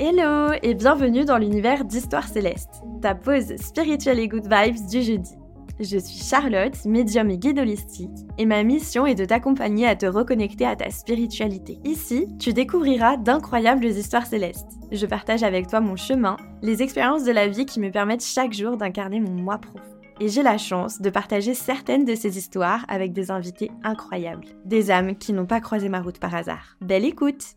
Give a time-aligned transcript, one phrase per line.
[0.00, 5.32] Hello et bienvenue dans l'univers d'Histoire Céleste, ta pause spirituelle et good vibes du jeudi.
[5.78, 10.06] Je suis Charlotte, médium et guide holistique, et ma mission est de t'accompagner à te
[10.06, 11.78] reconnecter à ta spiritualité.
[11.84, 14.70] Ici, tu découvriras d'incroyables histoires célestes.
[14.90, 18.54] Je partage avec toi mon chemin, les expériences de la vie qui me permettent chaque
[18.54, 19.86] jour d'incarner mon moi profond.
[20.20, 24.90] Et j'ai la chance de partager certaines de ces histoires avec des invités incroyables, des
[24.90, 26.76] âmes qui n'ont pas croisé ma route par hasard.
[26.80, 27.56] Belle écoute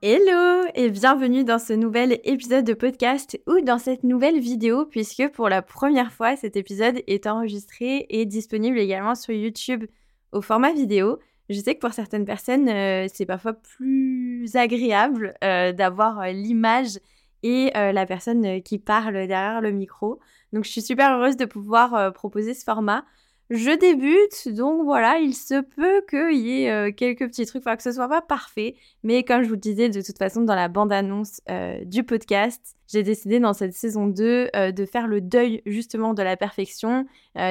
[0.00, 5.26] Hello et bienvenue dans ce nouvel épisode de podcast ou dans cette nouvelle vidéo puisque
[5.32, 9.86] pour la première fois cet épisode est enregistré et disponible également sur YouTube
[10.30, 11.18] au format vidéo.
[11.50, 17.00] Je sais que pour certaines personnes euh, c'est parfois plus agréable euh, d'avoir euh, l'image
[17.42, 20.20] et la personne qui parle derrière le micro.
[20.52, 23.04] Donc je suis super heureuse de pouvoir proposer ce format.
[23.50, 27.76] Je débute, donc voilà, il se peut qu'il y ait euh, quelques petits trucs, enfin
[27.76, 30.68] que ce soit pas parfait, mais comme je vous disais de toute façon dans la
[30.68, 35.62] bande-annonce euh, du podcast, j'ai décidé dans cette saison 2 euh, de faire le deuil
[35.64, 37.06] justement de la perfection,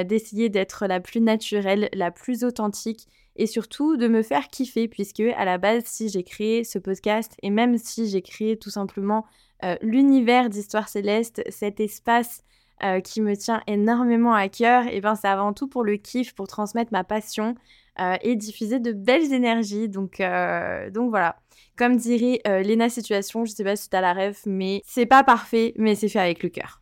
[0.06, 5.22] d'essayer d'être la plus naturelle, la plus authentique et surtout de me faire kiffer puisque
[5.22, 9.26] à la base si j'ai créé ce podcast et même si j'ai créé tout simplement
[9.82, 12.44] l'univers d'Histoire Céleste, cet espace
[12.84, 16.36] euh, qui me tient énormément à cœur, et ben c'est avant tout pour le kiff,
[16.36, 17.56] pour transmettre ma passion
[18.00, 19.90] euh, et diffuser de belles énergies.
[19.90, 21.38] Donc, euh, donc voilà.
[21.76, 25.74] Comme dirait Lena Situation, je sais pas si t'as la rêve, mais c'est pas parfait,
[25.78, 26.82] mais c'est fait avec le cœur.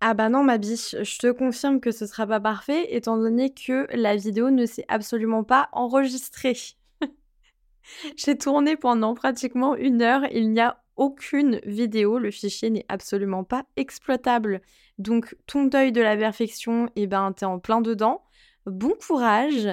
[0.00, 3.54] Ah bah non ma biche, je te confirme que ce sera pas parfait étant donné
[3.54, 6.56] que la vidéo ne s'est absolument pas enregistrée.
[8.16, 13.44] J'ai tourné pendant pratiquement une heure, il n'y a aucune vidéo, le fichier n'est absolument
[13.44, 14.60] pas exploitable.
[14.98, 18.22] Donc ton deuil de la perfection, et eh ben t'es en plein dedans.
[18.66, 19.68] Bon courage.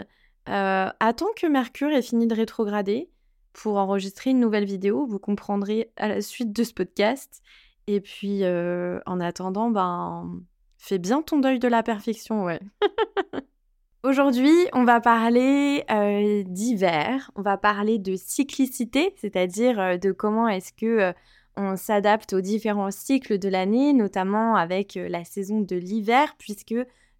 [0.48, 3.09] Euh, attends que Mercure ait fini de rétrograder
[3.53, 5.06] pour enregistrer une nouvelle vidéo.
[5.06, 7.42] Vous comprendrez à la suite de ce podcast.
[7.88, 10.42] Et puis euh, en attendant, ben
[10.78, 12.59] fais bien ton deuil de la perfection, ouais.
[14.03, 20.72] Aujourd'hui, on va parler euh, d'hiver, on va parler de cyclicité, c'est-à-dire de comment est-ce
[20.72, 21.13] que
[21.57, 26.75] on s'adapte aux différents cycles de l'année, notamment avec euh, la saison de l'hiver, puisque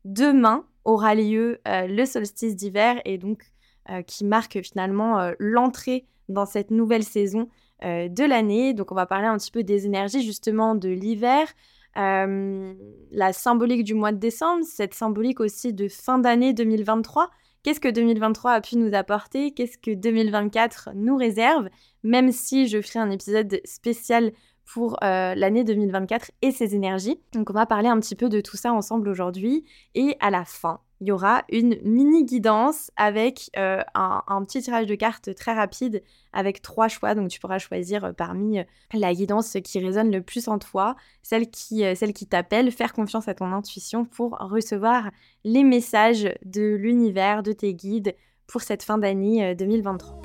[0.06, 3.44] demain aura lieu euh, le solstice d'hiver et donc
[3.90, 7.50] euh, qui marque finalement l'entrée dans cette nouvelle saison
[7.82, 8.74] de l'année.
[8.74, 11.48] Donc on va parler un petit peu des énergies justement de l'hiver,
[11.96, 17.30] la symbolique du mois de décembre, cette symbolique aussi de fin d'année 2023
[17.64, 19.52] Qu'est-ce que 2023 a pu nous apporter?
[19.52, 21.70] Qu'est-ce que 2024 nous réserve?
[22.04, 24.32] Même si je ferai un épisode spécial
[24.66, 27.20] pour euh, l'année 2024 et ses énergies.
[27.34, 29.66] Donc on va parler un petit peu de tout ça ensemble aujourd'hui.
[29.96, 34.86] Et à la fin, il y aura une mini guidance avec euh, un, petit tirage
[34.86, 37.16] de cartes très rapide avec trois choix.
[37.16, 38.60] Donc tu pourras choisir euh, parmi
[38.94, 43.28] la guidance qui résonne le plus en toi, celle qui, celle qui t'appelle, faire confiance
[43.28, 45.10] à ton intuition pour recevoir
[45.44, 48.16] les messages de l'univers, de tes guides
[48.48, 50.22] pour cette fin d'année 2023.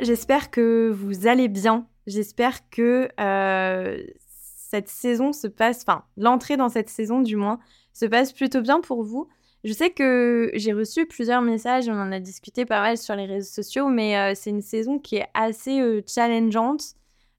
[0.00, 6.68] J'espère que vous allez bien J'espère que euh, cette saison se passe, enfin l'entrée dans
[6.68, 7.58] cette saison du moins,
[7.98, 9.28] se passe plutôt bien pour vous.
[9.64, 13.26] Je sais que j'ai reçu plusieurs messages, on en a discuté pas mal sur les
[13.26, 16.94] réseaux sociaux, mais euh, c'est une saison qui est assez euh, challengeante.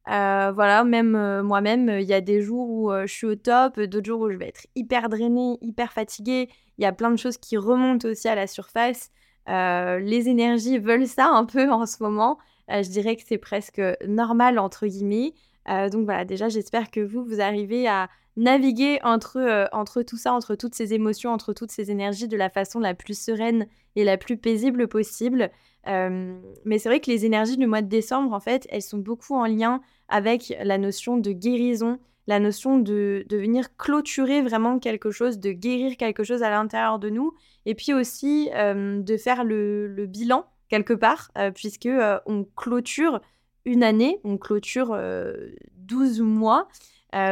[0.06, 4.22] voilà, même moi-même, il y a des jours où je suis au top, d'autres jours
[4.22, 6.50] où je vais être hyper drainée, hyper fatiguée.
[6.78, 9.12] Il y a plein de choses qui remontent aussi à la surface.
[9.48, 12.38] les énergies veulent ça un peu en ce moment.
[12.72, 15.34] Euh, je dirais que c'est presque normal, entre guillemets.
[15.70, 20.18] Euh, donc voilà, déjà, j'espère que vous, vous arrivez à naviguer entre, euh, entre tout
[20.18, 23.68] ça, entre toutes ces émotions, entre toutes ces énergies de la façon la plus sereine
[23.96, 25.50] et la plus paisible possible.
[25.86, 29.36] mais c'est vrai que les énergies du mois de décembre, en fait, elles sont beaucoup
[29.36, 35.12] en lien avec la notion de guérison, la notion de, de venir clôturer vraiment quelque
[35.12, 37.34] chose, de guérir quelque chose à l'intérieur de nous,
[37.66, 43.22] et puis aussi de faire le, le bilan quelque part, euh, puisque euh, on clôture
[43.68, 46.68] une année, on clôture 12 euh, mois.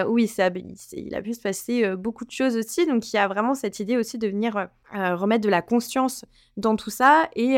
[0.07, 0.50] oui, ça,
[0.94, 2.86] il a pu se passer beaucoup de choses aussi.
[2.86, 6.25] Donc, il y a vraiment cette idée aussi de venir remettre de la conscience
[6.57, 7.56] dans tout ça et,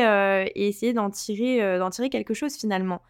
[0.54, 3.02] essayer d'en tirer, d'en tirer quelque chose finalement.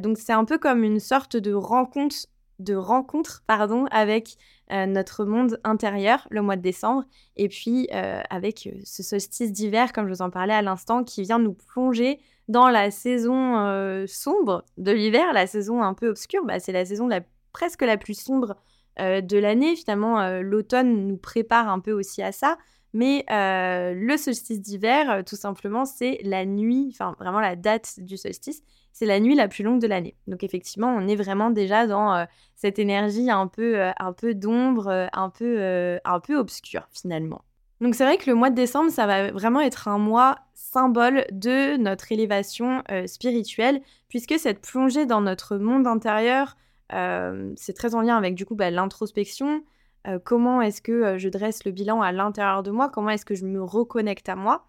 [0.00, 2.16] donc, c'est un peu comme une sorte de rencontre
[2.62, 4.36] de rencontre pardon, avec
[4.72, 7.04] euh, notre monde intérieur le mois de décembre
[7.36, 11.04] et puis euh, avec euh, ce solstice d'hiver, comme je vous en parlais à l'instant,
[11.04, 16.44] qui vient nous plonger dans la saison sombre de l'hiver, la saison un peu obscure.
[16.44, 17.08] Bah, c'est la saison
[17.52, 18.56] presque la plus sombre
[18.98, 19.76] de l'année.
[19.76, 22.58] Finalement, l'automne nous prépare un peu aussi à ça.
[22.94, 28.62] Mais le solstice d'hiver, tout simplement, c'est la nuit, enfin vraiment la date du solstice,
[28.92, 30.14] c'est la nuit la plus longue de l'année.
[30.26, 35.32] Donc effectivement, on est vraiment déjà dans cette énergie un peu, un peu d'ombre, un
[36.04, 37.42] un peu obscure finalement.
[37.82, 41.26] Donc c'est vrai que le mois de décembre, ça va vraiment être un mois symbole
[41.32, 46.56] de notre élévation spirituelle, puisque cette plongée dans notre monde intérieur,
[46.88, 49.62] c'est très en lien avec du coup bah, l'introspection,
[50.08, 53.24] euh, comment est-ce que euh, je dresse le bilan à l'intérieur de moi, comment est-ce
[53.24, 54.66] que je me reconnecte à moi?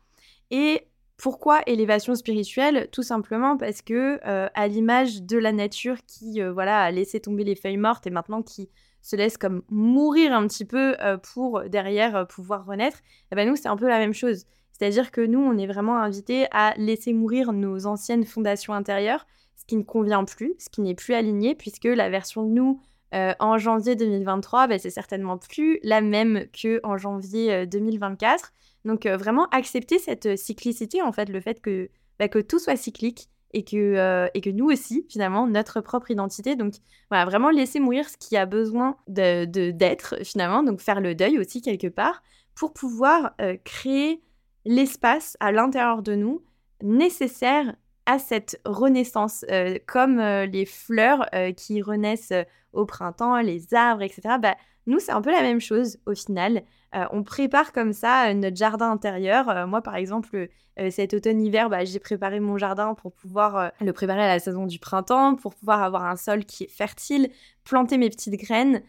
[0.52, 0.88] Et
[1.18, 2.88] pourquoi élévation spirituelle?
[2.92, 7.44] Tout simplement parce que, euh, à l'image de la nature qui voilà, a laissé tomber
[7.44, 8.70] les feuilles mortes et maintenant qui
[9.04, 10.96] se laisse comme mourir un petit peu
[11.34, 12.98] pour derrière pouvoir renaître,
[13.32, 14.46] eh ben nous, c'est un peu la même chose.
[14.72, 19.66] C'est-à-dire que nous, on est vraiment invités à laisser mourir nos anciennes fondations intérieures, ce
[19.66, 22.82] qui ne convient plus, ce qui n'est plus aligné, puisque la version de nous
[23.14, 28.44] euh, en janvier 2023, bah, c'est certainement plus la même que en janvier 2024.
[28.44, 28.48] Euh,
[28.90, 32.76] Donc euh, vraiment accepter cette cyclicité, en fait, le fait que, bah, que tout soit
[32.76, 36.56] cyclique et que, et que nous aussi, finalement, notre propre identité.
[36.56, 36.74] Donc
[37.10, 41.16] voilà, vraiment laisser mourir ce qui a besoin d'être, de, d'être finalement, donc faire le
[41.16, 42.24] deuil aussi quelque part,
[42.56, 44.22] pour pouvoir créer
[44.66, 46.44] l'espace à l'intérieur de nous
[46.82, 49.46] nécessaire à cette renaissance,
[49.88, 52.34] comme les fleurs qui renaissent
[52.74, 54.38] au printemps, les arbres, etc.
[54.86, 56.64] nous, c'est un peu la même chose au final.
[56.96, 59.50] Euh, on prépare comme ça euh, notre jardin intérieur.
[59.50, 60.48] Euh, moi, par exemple,
[60.90, 64.80] cet automne-hiver, bah, j'ai préparé mon jardin pour pouvoir le préparer à la saison du
[64.80, 67.30] printemps, pour pouvoir avoir un sol qui est fertile,
[67.64, 68.82] planter mes petites graines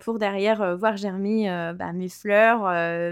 [0.00, 1.48] pour derrière voir germer
[1.78, 2.64] bah, mes fleurs,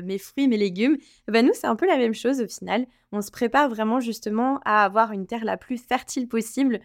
[0.02, 0.98] mes fruits, mes légumes.
[1.26, 2.84] Bah, nous, c'est un peu la même chose au final.
[3.12, 6.80] On se prépare vraiment justement à avoir une terre la plus fertile possible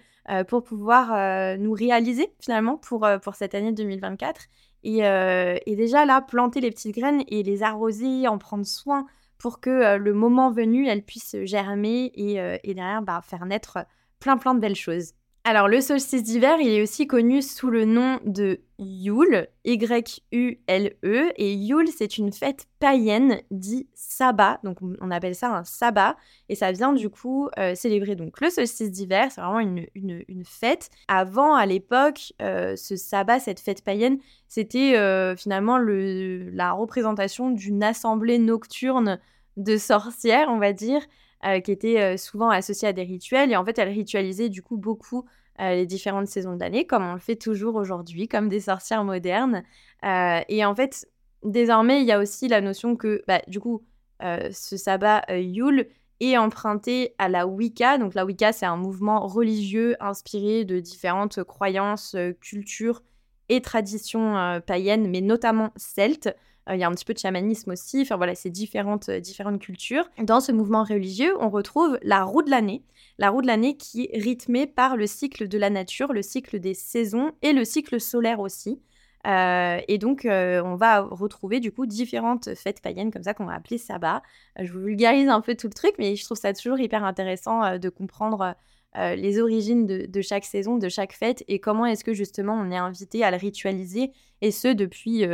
[0.47, 4.47] pour pouvoir nous réaliser finalement pour, pour cette année 2024.
[4.85, 9.05] Euh, et, déjà là, planter les petites graines et les arroser, en prendre soin
[9.37, 13.79] pour que euh, le moment venu, elles puissent germer et, euh, derrière bah, faire naître
[14.19, 15.13] plein plein de belles choses.
[15.45, 21.53] Alors le solstice d'hiver, il est aussi connu sous le nom de Yule, Y-U-L-E, et
[21.53, 26.15] Yule c'est une fête païenne dit sabbat, donc on appelle ça un sabbat,
[26.47, 30.45] et ça vient du coup euh, célébrer donc le solstice d'hiver, c'est vraiment une, une,
[30.45, 30.89] fête.
[31.09, 37.49] Avant, à l'époque, euh, ce sabbat, cette fête païenne, c'était euh, finalement le, la représentation
[37.49, 39.19] d'une assemblée nocturne
[39.57, 41.01] de sorcières, on va dire,
[41.45, 43.51] euh, qui était euh, souvent associée à des rituels.
[43.51, 45.25] Et en fait, elle ritualisait du coup beaucoup
[45.59, 49.03] euh, les différentes saisons de l'année, comme on le fait toujours aujourd'hui, comme des sorcières
[49.03, 49.63] modernes.
[50.03, 51.07] et en fait,
[51.43, 53.83] désormais, il y a aussi la notion que, bah, du coup,
[54.21, 55.87] ce sabbat Yule
[56.21, 57.97] est emprunté à la Wicca.
[57.97, 63.03] Donc la Wicca, c'est un mouvement religieux inspiré de différentes croyances, cultures
[63.49, 66.33] et traditions païennes, mais notamment celtes.
[66.69, 68.01] Euh, il y a un petit peu de chamanisme aussi.
[68.01, 70.09] Enfin voilà, c'est différentes, euh, différentes cultures.
[70.21, 72.83] Dans ce mouvement religieux, on retrouve la roue de l'année.
[73.17, 76.59] La roue de l'année qui est rythmée par le cycle de la nature, le cycle
[76.59, 78.81] des saisons et le cycle solaire aussi.
[79.25, 83.53] Euh, et donc, on va retrouver du coup différentes fêtes païennes comme ça qu'on va
[83.53, 84.21] appeler sabbat.
[84.59, 87.77] je vous vulgarise un peu tout le truc, mais je trouve ça toujours hyper intéressant
[87.77, 88.55] de comprendre
[88.95, 92.69] les origines de, de, chaque saison, de chaque fête et comment est-ce que justement on
[92.69, 94.11] est invité à le ritualiser
[94.41, 95.25] et ce depuis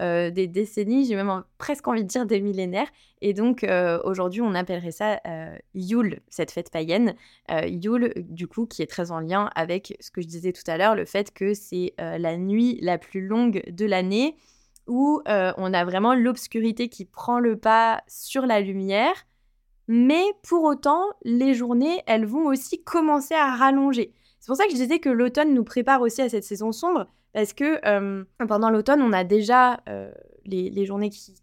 [0.00, 2.88] euh, des décennies, j'ai même presque envie de dire des millénaires.
[3.20, 7.14] Et donc euh, aujourd'hui, on appellerait ça euh, Yule, cette fête païenne.
[7.66, 10.76] Yule, du coup, qui est très en lien avec ce que je disais tout à
[10.76, 14.36] l'heure, le fait que c'est la nuit la plus longue de l'année
[14.86, 19.14] où on a vraiment l'obscurité qui prend le pas sur la lumière.
[19.88, 24.12] Mais pour autant, les journées, elles vont aussi commencer à rallonger.
[24.40, 27.06] C'est pour ça que je disais que l'automne nous prépare aussi à cette saison sombre,
[27.32, 30.12] parce que euh, pendant l'automne, on a déjà euh,
[30.44, 31.34] les, journées qui,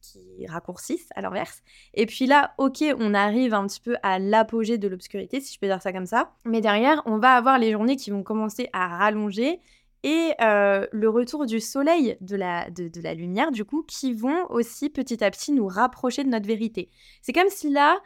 [0.48, 1.62] raccourcissent à l'inverse?
[1.93, 5.60] Et puis là, ok, on arrive un petit peu à l'apogée de l'obscurité, si je
[5.60, 6.34] peux dire ça comme ça.
[6.46, 9.60] Mais derrière, on va avoir les journées qui vont commencer à rallonger
[10.03, 12.69] et euh, le retour du soleil, de la,
[13.13, 16.89] lumière, du coup, qui vont aussi petit à petit nous rapprocher de notre vérité.
[17.22, 18.00] C'est comme si là,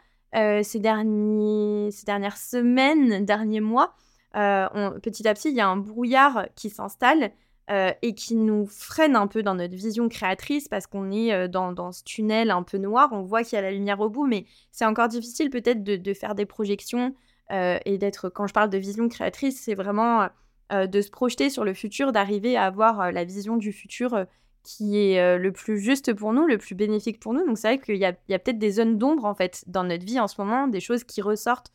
[0.63, 3.93] ces dernières semaines, derniers mois,
[4.33, 7.31] petit à petit, il y a un brouillard qui s'installe
[7.71, 11.47] euh, et qui nous freine un peu dans notre vision créatrice parce qu'on est euh,
[11.47, 13.07] dans, ce tunnel un peu noir.
[13.13, 16.13] On voit qu'il y a la lumière au bout, mais c'est encore difficile peut-être de,
[16.13, 17.15] faire des projections
[17.51, 20.27] euh, et d'être, quand je parle de vision créatrice, c'est vraiment
[20.71, 24.25] de se projeter sur le futur, d'arriver à avoir la vision du futur
[24.63, 27.45] qui est le plus juste pour nous, le plus bénéfique pour nous.
[27.45, 30.03] Donc c'est vrai qu'il y a, a peut-être des zones d'ombre en fait dans notre
[30.03, 31.71] vie en ce moment, des choses qui ressortent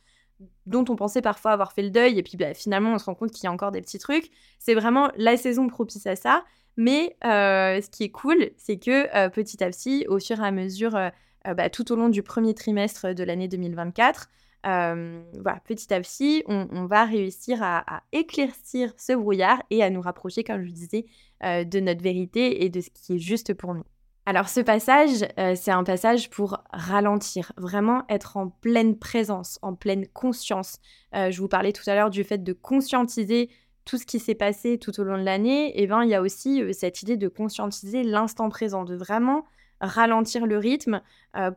[0.66, 3.14] dont on pensait parfois avoir fait le deuil, et puis bah, finalement on se rend
[3.14, 4.30] compte qu'il y a encore des petits trucs.
[4.58, 6.44] C'est vraiment la saison propice à ça.
[6.76, 10.46] Mais euh, ce qui est cool, c'est que euh, petit à petit, au fur et
[10.46, 10.96] à mesure
[11.44, 14.28] bah, tout au long du premier trimestre de l'année 2024.
[14.64, 20.44] voilà, petit à petit, on, va réussir à, éclaircir ce brouillard et à nous rapprocher,
[20.44, 21.06] comme je disais,
[21.42, 23.84] de notre vérité et de ce qui est juste pour nous.
[24.28, 30.06] Alors ce passage, c'est un passage pour ralentir, vraiment être en pleine présence, en pleine
[30.06, 30.80] conscience.
[31.14, 33.48] je vous parlais tout à l'heure du fait de conscientiser
[33.86, 36.20] tout ce qui s'est passé tout au long de l'année, et ben il y a
[36.20, 39.46] aussi cette idée de conscientiser l'instant présent, de vraiment
[39.80, 41.00] ralentir le rythme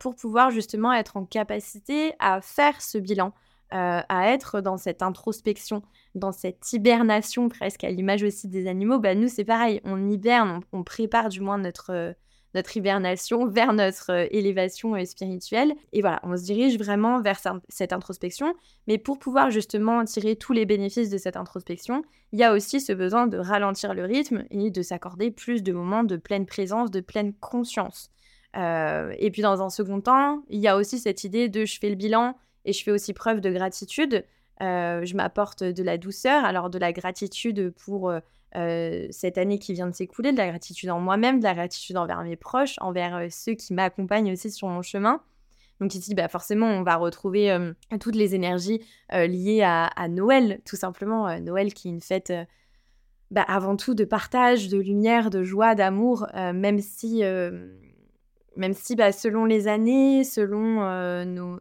[0.00, 3.34] pour pouvoir justement être en capacité à faire ce bilan,
[3.68, 5.82] à être dans cette introspection,
[6.14, 8.98] dans cette hibernation presque, à l'image aussi des animaux.
[8.98, 12.14] Bah, nous, c'est pareil, on hiberne, on prépare du moins notre
[12.54, 15.74] notre hibernation, vers notre euh, élévation euh, spirituelle.
[15.92, 18.54] Et voilà, on se dirige vraiment vers cette introspection.
[18.86, 22.80] Mais pour pouvoir justement tirer tous les bénéfices de cette introspection, il y a aussi
[22.80, 26.90] ce besoin de ralentir le rythme et de s'accorder plus de moments de pleine présence,
[26.90, 28.10] de pleine conscience.
[28.56, 31.78] Euh, et puis dans un second temps, il y a aussi cette idée de je
[31.78, 34.24] fais le bilan et je fais aussi preuve de gratitude.
[34.60, 38.12] je m'apporte de la douceur, alors de la gratitude pour
[38.54, 42.22] cette année qui vient de s'écouler, de la gratitude en moi-même, de la gratitude envers
[42.22, 45.22] mes proches, envers euh, ceux qui m'accompagnent aussi sur mon chemin.
[45.80, 48.80] Donc ici, bah forcément, on va retrouver euh, toutes les énergies
[49.10, 51.40] liées à, Noël, tout simplement.
[51.40, 52.32] Noël qui est une fête
[53.32, 57.22] bah, avant tout de partage, de lumière, de joie, d'amour, même si,
[58.56, 60.84] même si bah, selon les années, selon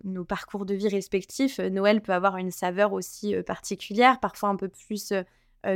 [0.03, 4.67] nos, parcours de vie respectifs, Noël peut avoir une saveur aussi particulière, parfois un peu
[4.67, 5.24] plus euh,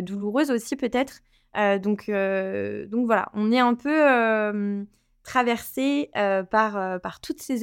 [0.01, 1.21] douloureuse aussi peut-être.
[1.57, 4.85] Euh, donc, euh, donc voilà, on est un peu
[5.23, 7.61] traversé par, par toutes ces,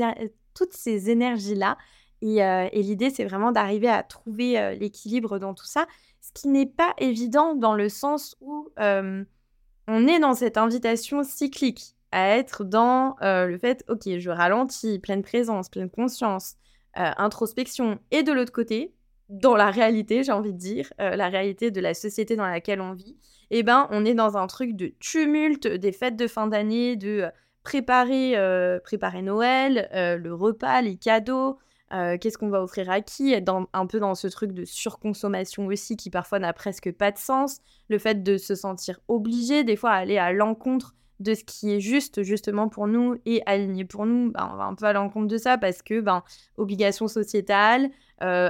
[0.54, 1.76] toutes ces énergies-là.
[2.22, 5.86] Et, et l'idée, c'est vraiment d'arriver à trouver l'équilibre dans tout ça,
[6.20, 11.96] ce qui n'est pas évident dans le sens où on est dans cette invitation cyclique
[12.12, 16.54] à être dans le fait, ok, je ralentis, pleine présence, pleine conscience,
[16.94, 18.94] introspection, et de l'autre côté,
[19.32, 22.82] dans la réalité, j'ai envie de dire, euh, la réalité de la société dans laquelle
[22.82, 23.16] on vit,
[23.50, 27.22] eh ben, on est dans un truc de tumulte, des fêtes de fin d'année, de
[27.22, 27.30] euh,
[27.62, 31.58] préparer, euh, préparer Noël, le repas, les cadeaux,
[31.90, 35.96] qu'est-ce qu'on va offrir à qui, être un peu dans ce truc de surconsommation aussi
[35.96, 39.90] qui parfois n'a presque pas de sens, le fait de se sentir obligé, des fois,
[39.90, 44.06] à aller à l'encontre de ce qui est juste justement pour nous et aligné pour
[44.06, 46.22] nous, ben, on va un peu à l'encontre de ça parce que ben,
[46.56, 47.90] obligation sociétale,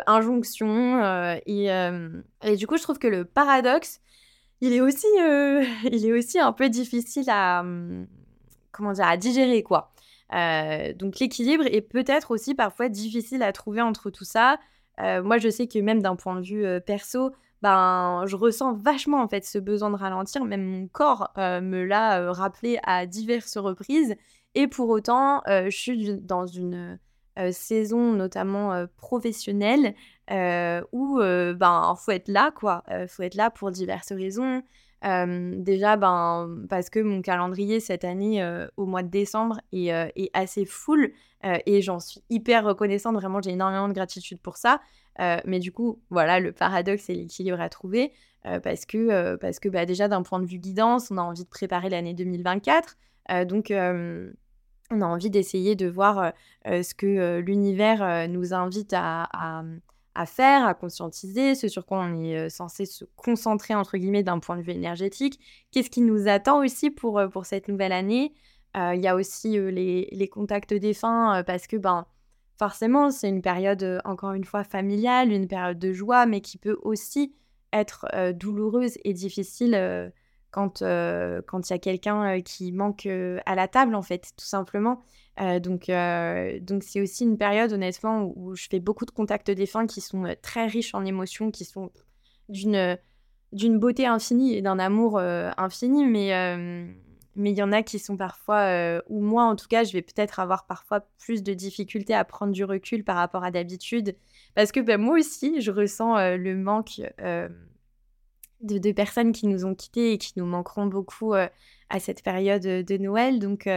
[0.07, 4.01] injonction euh, et, euh, et, du coup je trouve que le paradoxe
[4.61, 5.07] il est aussi,
[5.85, 8.07] il est aussi un peu difficile à, hum,
[8.71, 9.93] comment dire, à digérer quoi.
[10.31, 14.59] donc l'équilibre est peut-être aussi parfois difficile à trouver entre tout ça.
[14.99, 19.29] moi je sais que même d'un point de vue perso, ben, je ressens vachement en
[19.29, 20.45] fait ce besoin de ralentir.
[20.45, 24.17] Même mon corps euh, me l'a euh, rappelé à diverses reprises.
[24.55, 26.99] Et pour autant, euh, je suis dans une
[27.51, 29.95] saison notamment professionnelle
[30.31, 32.85] où ben faut être là quoi.
[33.09, 34.63] faut être là pour diverses raisons.
[35.03, 38.45] déjà, ben, parce que mon calendrier cette année,
[38.77, 41.13] au mois de décembre, est, assez full
[41.45, 43.15] et j'en suis hyper reconnaissante.
[43.15, 44.81] Vraiment, j'ai énormément de gratitude pour ça.
[45.21, 48.13] Euh, mais du coup, voilà, le paradoxe et l'équilibre à trouver
[48.47, 51.23] euh, parce que, euh, parce que bah, déjà, d'un point de vue guidance, on a
[51.23, 52.97] envie de préparer l'année 2024.
[53.47, 53.73] donc,
[54.93, 56.33] on a envie d'essayer de voir
[56.67, 59.29] ce que l'univers nous invite à,
[60.15, 64.39] à, faire, à conscientiser, ce sur quoi on est censé se concentrer, entre guillemets, d'un
[64.39, 65.41] point de vue énergétique.
[65.71, 68.33] Qu'est-ce qui nous attend aussi pour, pour cette nouvelle année?
[68.75, 72.07] Il y a aussi les, les, contacts défunts parce que, ben,
[72.63, 76.59] forcément, c'est une période, euh, encore une fois, familiale, une période de joie, mais qui
[76.59, 77.35] peut aussi
[77.73, 79.75] être euh, douloureuse et difficile
[80.57, 84.45] euh, quand quand il y a quelqu'un qui manque à la table, en fait, tout
[84.45, 85.03] simplement.
[85.39, 85.91] donc,
[86.61, 90.25] donc c'est aussi une période, honnêtement, où, je fais beaucoup de contacts défunts qui sont
[90.43, 91.91] très riches en émotions, qui sont
[92.49, 96.33] d'une beauté infinie et d'un amour infini, mais
[97.35, 99.93] mais il y en a qui sont parfois, euh, ou moi en tout cas, je
[99.93, 104.17] vais peut-être avoir parfois plus de difficultés à prendre du recul par rapport à d'habitude.
[104.55, 107.01] Parce que ben, moi aussi, je ressens euh, le manque
[108.71, 112.63] euh, de, personnes qui nous ont quittés et qui nous manqueront beaucoup à cette période
[112.63, 113.39] de Noël.
[113.39, 113.69] Donc,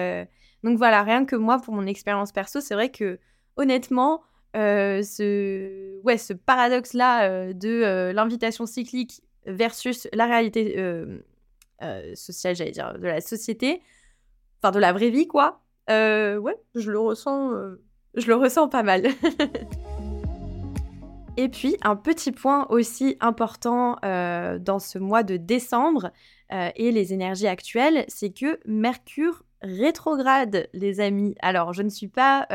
[0.64, 3.20] donc voilà, rien que moi, pour mon expérience perso, c'est vrai que
[3.58, 4.22] honnêtement,
[4.54, 10.78] ce, ouais, ce paradoxe-là de l'invitation cyclique versus la réalité
[11.84, 13.82] euh, sociale, j'allais dire, de la société,
[14.62, 15.62] enfin de la vraie vie, quoi.
[15.90, 17.82] Euh, ouais, je le ressens, euh,
[18.16, 19.04] je le ressens pas mal.
[21.38, 26.12] Et puis, un petit point aussi important dans ce mois de décembre
[26.52, 31.36] et les énergies actuelles, c'est que Mercure rétrograde, les amis.
[31.42, 32.48] Alors, je ne suis pas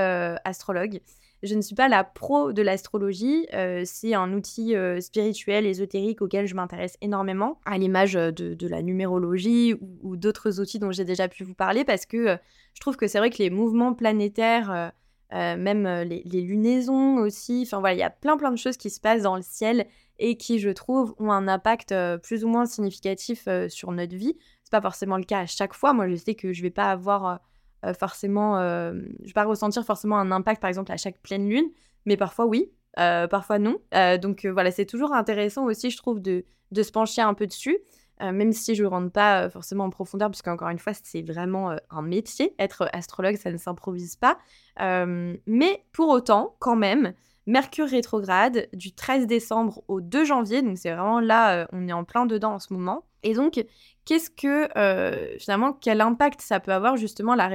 [0.45, 1.01] astrologue.
[1.43, 3.47] Je ne suis pas la pro de l'astrologie,
[3.85, 10.17] c'est un outil spirituel, ésotérique auquel je m'intéresse énormément, à l'image de, la numérologie ou,
[10.17, 12.39] d'autres outils dont j'ai déjà pu vous parler, parce que
[12.75, 14.93] je trouve que c'est vrai que les mouvements planétaires,
[15.33, 18.91] même les, les, lunaisons aussi, enfin voilà, il y a plein plein de choses qui
[18.91, 19.87] se passent dans le ciel
[20.19, 24.37] et qui, je trouve, ont un impact plus ou moins significatif sur notre vie.
[24.65, 25.93] C'est pas forcément le cas à chaque fois.
[25.93, 27.41] Moi, je sais que je vais pas avoir
[27.87, 31.49] euh, forcément, euh, je vais pas ressentir forcément un impact par exemple à chaque pleine
[31.49, 31.71] lune,
[32.05, 33.79] mais parfois oui, euh, parfois non.
[34.21, 37.79] donc voilà, c'est toujours intéressant aussi, je trouve, de, de se pencher un peu dessus.
[38.21, 41.75] Même si je ne rentre pas forcément en profondeur, parce qu'encore une fois, c'est vraiment
[41.91, 42.55] un métier.
[42.59, 44.39] Être astrologue, ça ne s'improvise pas.
[44.79, 47.15] mais pour autant, quand même,
[47.47, 52.05] Mercure rétrograde du 13 décembre au 2 janvier, donc c'est vraiment là, on est en
[52.05, 53.05] plein dedans en ce moment.
[53.23, 53.65] Et donc,
[54.05, 57.49] qu'est-ce que, euh, finalement, quel impact ça peut avoir justement la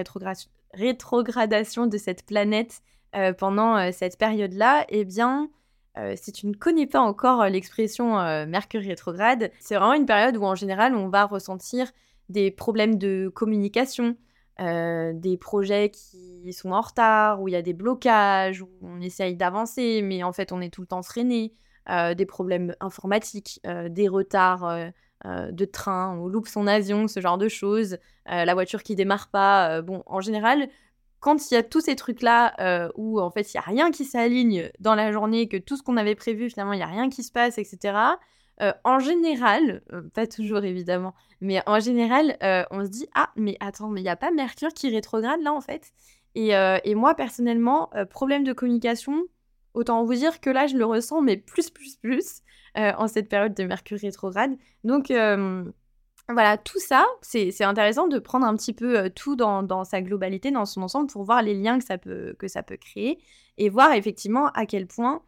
[0.74, 2.82] rétrogradation de cette planète
[3.16, 4.86] euh, pendant euh, cette période-là?
[4.90, 5.50] Eh bien,
[6.16, 10.56] si tu ne connais pas encore l'expression Mercure rétrograde, c'est vraiment une période où en
[10.56, 11.92] général on va ressentir
[12.30, 14.18] des problèmes de communication,
[14.60, 19.36] des projets qui sont en retard, où il y a des blocages, où on essaye
[19.36, 21.54] d'avancer, mais en fait on est tout le temps freiné,
[21.90, 24.92] des problèmes informatiques, des retards
[25.26, 27.98] euh, de train, on loupe son avion, ce genre de choses,
[28.30, 29.70] euh, la voiture qui démarre pas.
[29.70, 30.68] Euh, bon, en général,
[31.20, 34.06] quand il y a tous ces trucs-là où en fait il n'y a rien qui
[34.06, 37.10] s'aligne dans la journée, que tout ce qu'on avait prévu finalement il n'y a rien
[37.10, 37.98] qui se passe, etc.
[38.84, 39.82] en général,
[40.14, 42.38] pas toujours évidemment, mais en général,
[42.72, 45.54] on se dit ah mais attends mais il n'y a pas Mercure qui rétrograde là
[45.54, 45.94] en fait?
[46.36, 49.24] Et, et moi personnellement, problème de communication,
[49.74, 52.42] autant vous dire que là je le ressens mais plus plus plus.
[52.78, 54.52] Euh, en cette période de Mercure rétrograde.
[54.84, 55.64] Donc euh,
[56.30, 60.52] voilà, tout ça, c'est intéressant de prendre un petit peu euh, tout dans, sa globalité,
[60.52, 63.20] dans son ensemble, pour voir les liens que ça peut, que ça peut créer
[63.58, 65.22] et voir effectivement à quel point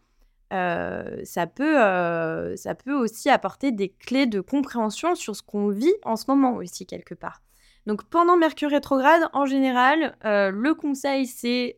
[0.49, 6.15] ça, peut, ça peut aussi apporter des clés de compréhension sur ce qu'on vit en
[6.15, 7.41] ce moment aussi, quelque part.
[7.85, 11.75] Donc pendant Mercure rétrograde, en général, le conseil, c'est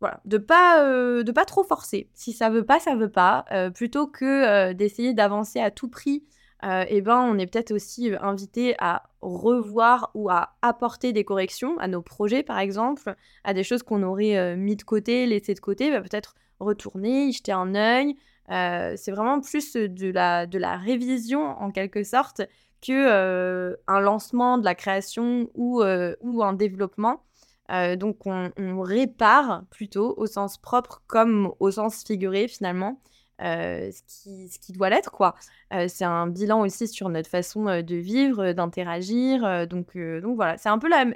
[0.00, 2.08] voilà, de pas euh, pas trop forcer.
[2.14, 3.44] Si ça veut pas, ça veut pas.
[3.52, 6.24] Euh, plutôt que euh, d'essayer d'avancer à tout prix,
[6.62, 11.88] eh ben on est peut-être aussi invité à revoir ou à apporter des corrections à
[11.88, 15.90] nos projets, par exemple, à des choses qu'on aurait mis de côté, laissées de côté,
[15.90, 18.16] bah, peut-être retourner, y jeter un œil.
[18.48, 22.42] c'est vraiment plus de la de la révision en quelque sorte
[22.86, 27.22] que un lancement de la création ou ou un développement.
[27.70, 33.00] Euh, donc on, répare plutôt au sens propre comme au sens figuré finalement.
[33.40, 35.34] Euh, ce, qui, doit l'être quoi.
[35.72, 39.66] Euh, c'est un bilan aussi sur notre façon de vivre, d'interagir.
[39.66, 41.06] donc, donc voilà, c'est un peu la,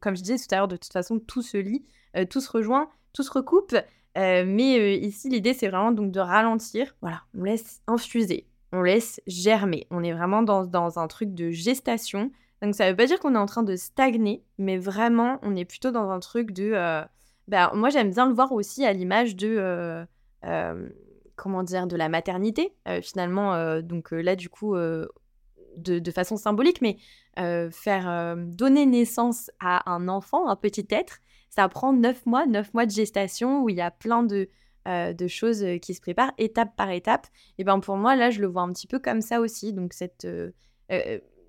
[0.00, 1.84] comme je disais tout à l'heure, de toute façon tout se lie,
[2.30, 3.74] tout se rejoint, tout se recoupe.
[4.14, 6.94] mais ici l'idée c'est vraiment donc de ralentir.
[7.00, 9.86] Voilà, on laisse infuser, on laisse germer.
[9.90, 12.30] On est vraiment dans un truc de gestation.
[12.62, 15.64] Donc ça veut pas dire qu'on est en train de stagner, mais vraiment on est
[15.64, 16.72] plutôt dans un truc de...
[16.74, 17.02] Euh,
[17.46, 19.56] bah, moi j'aime bien le voir aussi à l'image de...
[19.58, 20.04] Euh,
[20.44, 20.88] euh,
[21.38, 23.80] comment dire De la maternité, finalement.
[23.80, 26.96] donc là du coup, de, façon symbolique, mais
[27.70, 31.20] faire donner naissance à un enfant, un petit être,
[31.50, 34.48] ça prend neuf mois, neuf mois de gestation où il y a plein de...
[34.86, 37.26] de choses qui se préparent étape par étape.
[37.58, 39.72] Et ben pour moi, là, je le vois un petit peu comme ça aussi.
[39.72, 40.26] Donc cette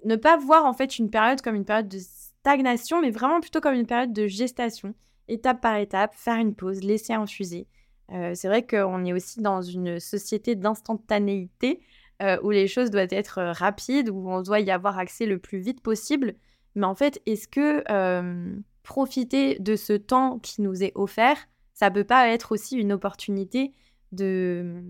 [0.06, 3.62] ne pas voir en fait une période comme une période de stagnation, mais vraiment plutôt
[3.62, 4.94] comme une période de gestation,
[5.28, 7.68] étape par étape, faire une pause, laisser infuser.
[8.12, 11.82] Euh, c'est vrai qu'on est aussi dans une société d'instantanéité
[12.22, 15.40] euh, où les choses doivent être euh, rapides, où on doit y avoir accès le
[15.40, 16.36] plus vite possible.
[16.76, 17.84] Mais en fait, est-ce que
[18.84, 21.38] profiter de ce temps qui nous est offert,
[21.74, 23.74] ça peut pas être aussi une opportunité
[24.12, 24.82] de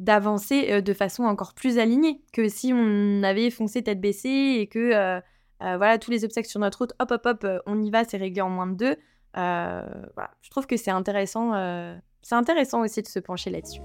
[0.00, 4.66] d'avancer euh, de façon encore plus alignée que si on avait foncé tête baissée et
[4.66, 5.20] que
[5.60, 8.42] voilà tous les obstacles sur notre route, hop hop hop, on y va, c'est réglé
[8.42, 8.96] en moins de deux.
[9.36, 11.52] Je trouve que c'est intéressant,
[12.24, 13.80] c'est intéressant aussi de se pencher là-dessus.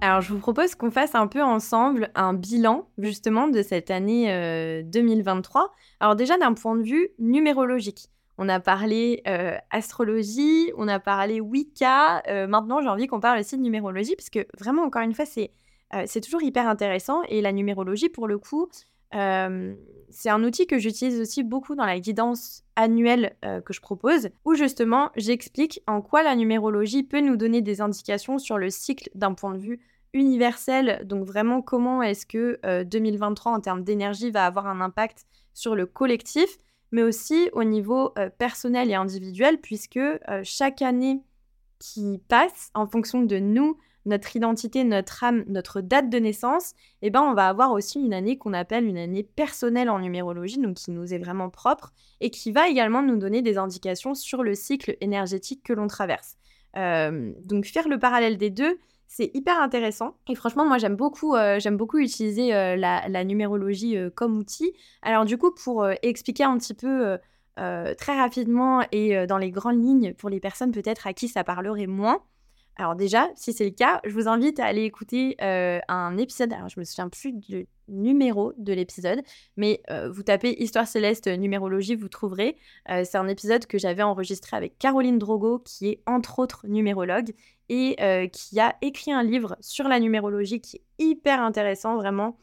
[0.00, 4.82] Alors je vous propose qu'on fasse un peu ensemble un bilan justement de cette année
[4.82, 5.70] 2023.
[6.00, 8.08] Alors déjà d'un point de vue numérologique.
[8.38, 12.22] On a parlé euh, astrologie, on a parlé Wicca.
[12.28, 15.26] Euh, maintenant, j'ai envie qu'on parle aussi de numérologie, parce que vraiment, encore une fois,
[15.36, 17.22] euh, c'est toujours hyper intéressant.
[17.28, 18.68] Et la numérologie, pour le coup,
[19.12, 24.54] c'est un outil que j'utilise aussi beaucoup dans la guidance annuelle que je propose, où
[24.54, 29.34] justement, j'explique en quoi la numérologie peut nous donner des indications sur le cycle d'un
[29.34, 29.80] point de vue
[30.14, 35.74] universel, donc vraiment comment est-ce que 2023 en termes d'énergie va avoir un impact sur
[35.74, 36.58] le collectif,
[36.90, 40.00] mais aussi au niveau personnel et individuel, puisque
[40.42, 41.22] chaque année
[41.78, 47.10] qui passe, en fonction de nous, notre identité, notre âme, notre date de naissance, eh
[47.10, 50.74] ben, on va avoir aussi une année qu'on appelle une année personnelle en numérologie, donc
[50.74, 54.54] qui nous est vraiment propre et qui va également nous donner des indications sur le
[54.54, 56.36] cycle énergétique que l'on traverse.
[56.76, 60.16] Euh, donc faire le parallèle des deux, c'est hyper intéressant.
[60.28, 64.72] Et franchement, moi, j'aime beaucoup, euh, beaucoup utiliser euh, la, numérologie comme outil.
[65.02, 67.18] Alors du coup, pour expliquer un petit peu
[67.56, 71.86] très rapidement et dans les grandes lignes pour les personnes peut-être à qui ça parlerait
[71.86, 72.22] moins,
[72.76, 76.52] alors déjà, si c'est le cas, je vous invite à aller écouter un épisode.
[76.52, 79.20] Alors je me souviens plus du numéro de l'épisode,
[79.56, 82.56] mais vous tapez Histoire céleste numérologie, vous trouverez.
[82.88, 87.32] C'est un épisode que j'avais enregistré avec Caroline Drogo, qui est entre autres numérologue
[87.68, 92.38] et qui a écrit un livre sur la numérologie qui est hyper intéressant, vraiment.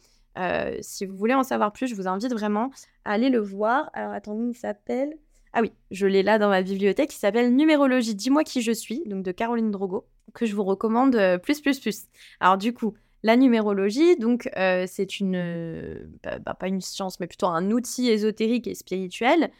[0.81, 2.69] si vous voulez en savoir plus, je vous invite vraiment
[3.03, 3.89] à aller le voir.
[3.93, 5.17] Alors attendez, il s'appelle.
[5.53, 9.01] Ah oui, je l'ai là dans ma bibliothèque, il s'appelle Numérologie, dis-moi qui je suis,
[9.07, 12.07] donc de Caroline Drogo que je vous recommande euh, plus, plus, plus.
[12.39, 17.19] Alors du coup, la numérologie, donc euh, c'est une, euh, bah, bah, pas une science,
[17.19, 19.51] mais plutôt un outil ésotérique et spirituel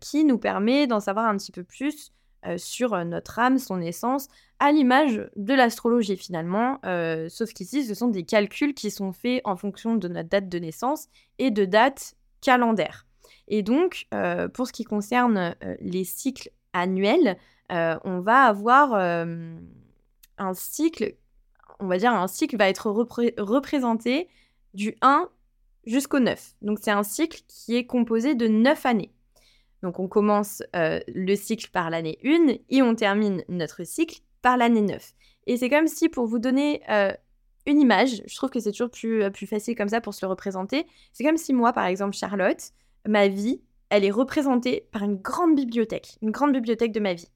[0.00, 2.10] qui nous permet d'en savoir un petit peu plus
[2.56, 4.28] sur notre âme, son essence,
[4.60, 6.80] à l'image de l'astrologie finalement,
[7.28, 10.58] sauf qu'ici ce sont des calculs qui sont faits en fonction de notre date de
[10.58, 13.04] naissance et de date calendaire.
[13.46, 14.06] Et donc,
[14.54, 17.36] pour ce qui concerne les cycles annuels,
[17.68, 19.26] on va avoir
[20.38, 21.16] un cycle,
[21.80, 24.28] on va dire un cycle va être représenté
[24.74, 25.28] du 1
[25.86, 26.54] jusqu'au 9.
[26.62, 29.12] Donc c'est un cycle qui est composé de 9 années.
[29.82, 34.56] Donc on commence euh, le cycle par l'année 1 et on termine notre cycle par
[34.56, 35.14] l'année 9.
[35.46, 37.12] Et c'est comme si pour vous donner euh,
[37.66, 40.24] une image, je trouve que c'est toujours plus, euh, plus facile comme ça pour se
[40.24, 42.72] le représenter, c'est comme si moi par exemple Charlotte,
[43.06, 47.28] ma vie, elle est représentée par une grande bibliothèque, une grande bibliothèque de ma vie,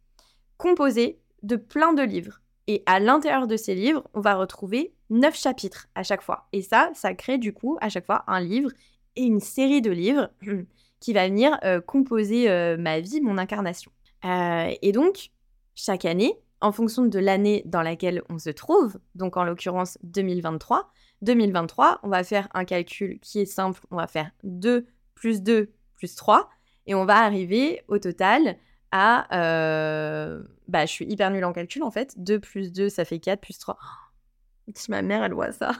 [0.59, 5.37] composée de plein de livres et à l'intérieur de ces livres, on va retrouver neuf
[5.37, 6.48] chapitres à chaque fois.
[6.53, 8.70] Et ça, ça crée du coup à chaque fois un livre
[9.16, 10.31] et une série de livres
[11.01, 13.90] qui va venir euh, composer euh, ma vie, mon incarnation.
[14.25, 15.31] Euh, et donc,
[15.75, 20.88] chaque année, en fonction de l'année dans laquelle on se trouve, donc en l'occurrence 2023,
[21.22, 25.72] 2023, on va faire un calcul qui est simple, on va faire 2 plus 2
[25.96, 26.48] plus 3,
[26.87, 28.57] et on va arriver au total
[28.93, 29.27] à...
[29.37, 32.15] Euh, bah, je suis hyper nulle en calcul en fait.
[32.19, 33.77] 2 plus 2, ça fait 4 plus 3.
[34.75, 35.73] si ma mère, elle voit ça.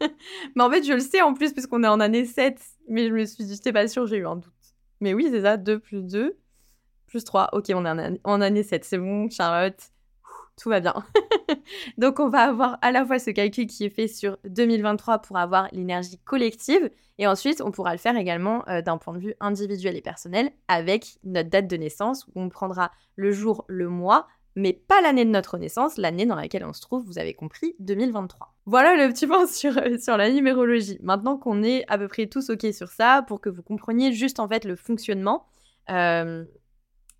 [0.56, 2.60] mais en fait, je le sais en plus, puisqu'on est en année 7.
[2.88, 4.52] Mais je me suis dit, j'étais pas sûre, j'ai eu un doute.
[5.00, 6.36] Mais oui, c'est ça, 2 plus 2
[7.06, 7.50] plus 3.
[7.52, 8.84] Ok, on est en année 7.
[8.84, 9.92] C'est bon, Charlotte
[10.60, 10.94] tout va bien.
[11.98, 15.36] Donc on va avoir à la fois ce calcul qui est fait sur 2023 pour
[15.36, 19.34] avoir l'énergie collective et ensuite on pourra le faire également euh, d'un point de vue
[19.40, 24.26] individuel et personnel avec notre date de naissance où on prendra le jour, le mois,
[24.54, 27.76] mais pas l'année de notre naissance, l'année dans laquelle on se trouve, vous avez compris,
[27.78, 28.54] 2023.
[28.64, 30.98] Voilà le petit point sur, euh, sur la numérologie.
[31.02, 34.40] Maintenant qu'on est à peu près tous OK sur ça, pour que vous compreniez juste
[34.40, 35.46] en fait le fonctionnement,
[35.90, 36.44] euh,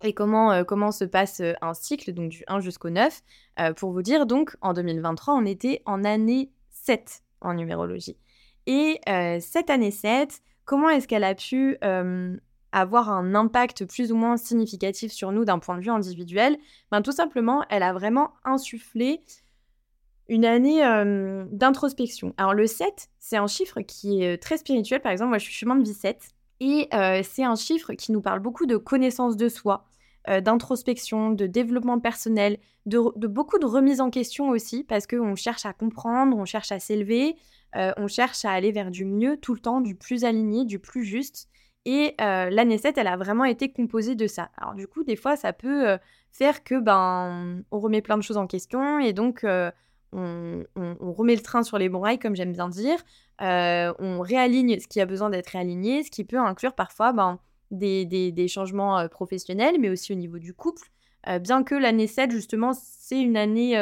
[0.03, 3.21] et comment, euh, comment se passe euh, un cycle, donc du 1 jusqu'au 9.
[3.59, 8.17] Euh, pour vous dire, donc, en 2023, on était en année 7 en numérologie.
[8.65, 8.99] Et
[9.39, 11.77] cette année 7, comment est-ce qu'elle a pu
[12.73, 16.57] avoir un impact plus ou moins significatif sur nous d'un point de vue individuel?
[16.91, 19.21] Ben, Tout simplement, elle a vraiment insufflé
[20.27, 20.81] une année
[21.49, 22.33] d'introspection.
[22.35, 24.99] Alors le 7, c'est un chiffre qui est très spirituel.
[24.99, 26.33] Par exemple, moi je suis chemin de vie 7.
[26.59, 29.85] Et euh, c'est un chiffre qui nous parle beaucoup de connaissance de soi,
[30.27, 35.65] euh, d'introspection, de développement personnel, de, beaucoup de remise en question aussi, parce qu'on cherche
[35.65, 37.35] à comprendre, on cherche à s'élever,
[37.75, 40.79] euh, on cherche à aller vers du mieux tout le temps, du plus aligné, du
[40.79, 41.47] plus juste.
[41.85, 44.49] Et l'année 7, elle a vraiment été composée de ça.
[44.57, 45.97] Alors du coup, des fois, ça peut
[46.33, 49.45] faire que ben on remet plein de choses en question et donc
[50.11, 50.65] on,
[50.99, 52.97] remet le train sur les bons rails, comme j'aime bien dire.
[53.41, 57.39] Euh, on réaligne ce qui a besoin d'être réaligné, ce qui peut inclure parfois ben,
[57.71, 60.89] des, changements euh, professionnels, mais aussi au niveau du couple.
[61.27, 63.77] Euh, bien que l'année 7, justement, c'est une année...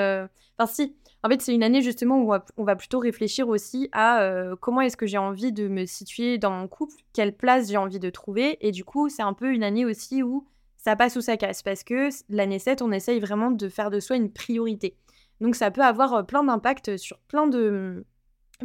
[0.57, 4.29] Enfin si, en fait, c'est une année justement où on va, plutôt réfléchir aussi à
[4.61, 7.99] comment est-ce que j'ai envie de me situer dans mon couple, quelle place j'ai envie
[7.99, 8.57] de trouver.
[8.65, 11.63] Et du coup, c'est un peu une année aussi où ça passe ou ça casse,
[11.63, 14.95] parce que l'année 7, on essaye vraiment de faire de soi une priorité.
[15.41, 18.05] Donc ça peut avoir plein d'impacts sur plein de,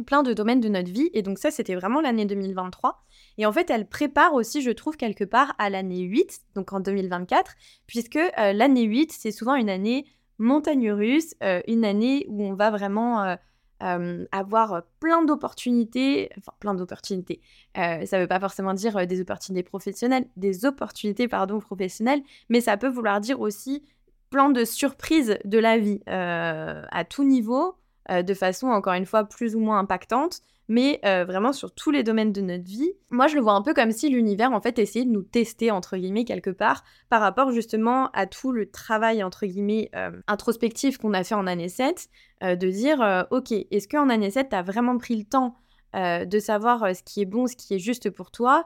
[0.05, 1.09] plein de domaines de notre vie.
[1.13, 3.03] Et donc ça, c'était vraiment l'année 2023.
[3.37, 6.79] Et en fait, elle prépare aussi, je trouve, quelque part à l'année 8, donc en
[6.79, 7.53] 2024,
[7.87, 10.05] puisque l'année 8, c'est souvent une année
[10.37, 11.35] montagne russe,
[11.67, 13.37] une année où on va vraiment
[13.79, 17.41] avoir plein d'opportunités, enfin plein d'opportunités.
[17.75, 22.77] ça ne veut pas forcément dire des opportunités professionnelles, des opportunités pardon professionnelles, mais ça
[22.77, 23.83] peut vouloir dire aussi
[24.29, 27.75] plein de surprises de la vie à tout niveau,
[28.09, 32.01] de façon encore une fois plus ou moins impactante, mais euh, vraiment sur tous les
[32.01, 32.93] domaines de notre vie.
[33.09, 35.69] Moi, je le vois un peu comme si l'univers, en fait, essayait de nous tester,
[35.69, 40.97] entre guillemets, quelque part, par rapport justement à tout le travail, entre guillemets, euh, introspectif
[40.97, 42.07] qu'on a fait en année 7,
[42.43, 45.55] euh, de dire, ok, est-ce qu'en année 7, tu as vraiment pris le temps
[45.93, 48.65] de savoir ce qui est bon, ce qui est juste pour toi?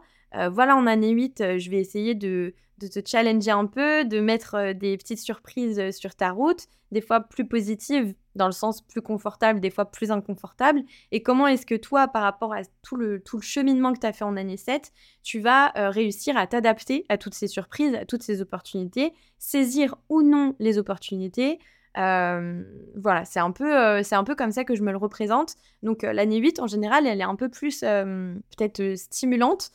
[0.51, 4.55] Voilà, en année 8, je vais essayer de de te challenger un peu, de mettre
[4.55, 8.81] euh, des petites surprises euh, sur ta route, des fois plus positives dans le sens
[8.81, 10.81] plus confortable, des fois plus inconfortable.
[11.11, 14.07] Et comment est-ce que toi, par rapport à tout le, tout le cheminement que tu
[14.07, 14.91] as fait en année 7,
[15.23, 19.95] tu vas euh, réussir à t'adapter à toutes ces surprises, à toutes ces opportunités, saisir
[20.09, 21.59] ou non les opportunités,
[21.97, 25.55] voilà, c'est un, peu, c'est un peu comme ça que je me le représente.
[25.81, 29.71] Donc l'année 8, en général, elle est un peu plus peut-être stimulante,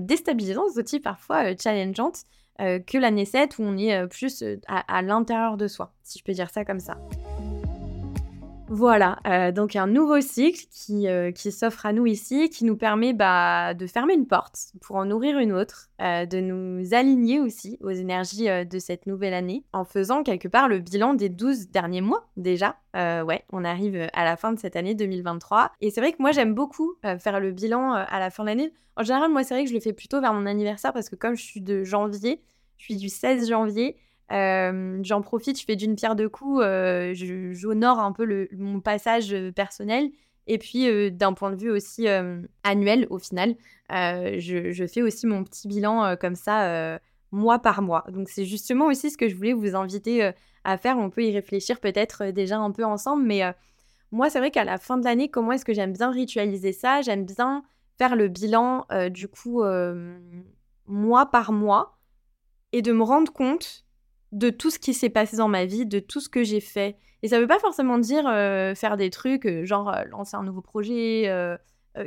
[0.00, 2.26] déstabilisante aussi, parfois challengeante.
[2.60, 6.18] Euh, que l'année 7 où on est euh, plus euh, à, l'intérieur de soi, si
[6.18, 6.98] je peux dire ça comme ça.
[8.74, 9.18] Voilà,
[9.54, 13.86] donc un nouveau cycle qui, qui s'offre à nous ici, qui nous permet bah, de
[13.86, 18.78] fermer une porte pour en ouvrir une autre, de nous aligner aussi aux énergies de
[18.78, 22.76] cette nouvelle année, en faisant quelque part le bilan des 12 derniers mois déjà.
[22.94, 25.72] ouais, on arrive à la fin de cette année 2023.
[25.82, 28.72] Et c'est vrai que moi j'aime beaucoup faire le bilan à la fin de l'année.
[28.96, 31.16] En général, moi c'est vrai que je le fais plutôt vers mon anniversaire parce que
[31.16, 32.40] comme je suis de janvier,
[32.78, 33.98] je suis du 16 janvier.
[34.32, 37.12] Euh, j'en profite, je fais d'une pierre deux coups, euh,
[37.52, 40.10] j'honore un peu mon passage euh, personnel.
[40.46, 42.08] Et puis, d'un point de vue aussi
[42.64, 43.54] annuel, au final,
[43.90, 46.98] je, fais aussi mon petit bilan comme ça,
[47.30, 48.04] mois par mois.
[48.08, 50.32] Donc, c'est justement aussi ce que je voulais vous inviter
[50.64, 50.98] à faire.
[50.98, 53.22] On peut y réfléchir peut-être déjà un peu ensemble.
[53.22, 53.42] Mais
[54.10, 57.02] moi, c'est vrai qu'à la fin de l'année, comment est-ce que j'aime bien ritualiser ça?
[57.02, 57.62] J'aime bien
[57.96, 59.62] faire le bilan, du coup,
[60.88, 62.00] mois par mois
[62.72, 63.84] et de me rendre compte
[64.32, 66.96] de tout ce qui s'est passé dans ma vie, de tout ce que j'ai fait.
[67.22, 70.42] Et ça veut pas forcément dire euh, faire des trucs, euh, genre euh, lancer un
[70.42, 71.30] nouveau projet,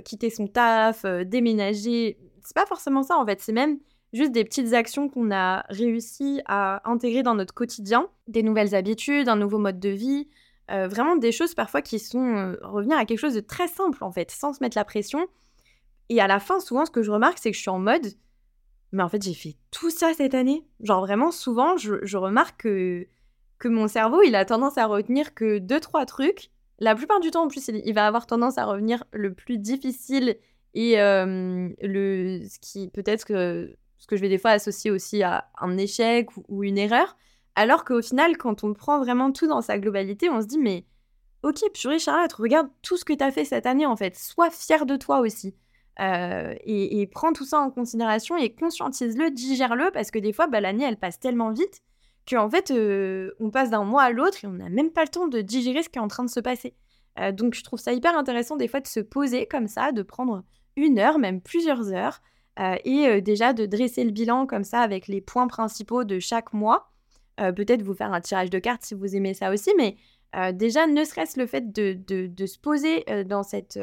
[0.04, 2.18] quitter son taf, déménager.
[2.42, 3.78] C'est pas forcément ça en fait, c'est même
[4.14, 9.30] juste des petites actions qu'on a réussi à intégrer dans notre quotidien, des nouvelles habitudes,
[9.30, 10.28] un nouveau mode de vie,
[10.70, 14.32] vraiment des choses parfois qui sont revenir à quelque chose de très simple en fait,
[14.32, 15.28] sans se mettre la pression.
[16.10, 18.08] Et à la fin, souvent, ce que je remarque, c'est que je suis en mode,
[18.91, 20.65] mais en fait, j'ai fait tout ça cette année.
[20.82, 23.08] Genre vraiment, souvent, je, remarque que,
[23.60, 26.50] que mon cerveau, il a tendance à retenir que deux, trois trucs.
[26.80, 30.38] La plupart du temps, en plus, il, va avoir tendance à revenir le plus difficile
[30.74, 35.50] et le, ce qui peut-être que ce que je vais des fois associer aussi à
[35.60, 37.17] un échec ou, une erreur.
[37.56, 40.86] Alors qu'au final, quand on prend vraiment tout dans sa globalité, on se dit, mais
[41.41, 44.15] ok, purée Charlotte, regarde tout ce que tu as fait cette année en fait.
[44.15, 45.56] Sois fier de toi aussi.
[46.02, 50.60] Euh, et, prends tout ça en considération et conscientise-le, digère-le, parce que des fois, bah,
[50.60, 51.82] l'année, elle passe tellement vite
[52.30, 55.10] qu'en fait, euh, on passe d'un mois à l'autre et on n'a même pas le
[55.10, 56.76] temps de digérer ce qui est en train de se passer.
[57.20, 60.02] Euh, donc, je trouve ça hyper intéressant des fois de se poser comme ça, de
[60.02, 60.44] prendre
[60.76, 62.22] une heure, même plusieurs heures,
[62.86, 66.90] et déjà de dresser le bilan comme ça avec les points principaux de chaque mois.
[67.38, 69.98] Peut-être vous faire un tirage de cartes si vous aimez ça aussi, mais
[70.54, 73.78] déjà, ne serait-ce le fait de, de, de se poser dans cette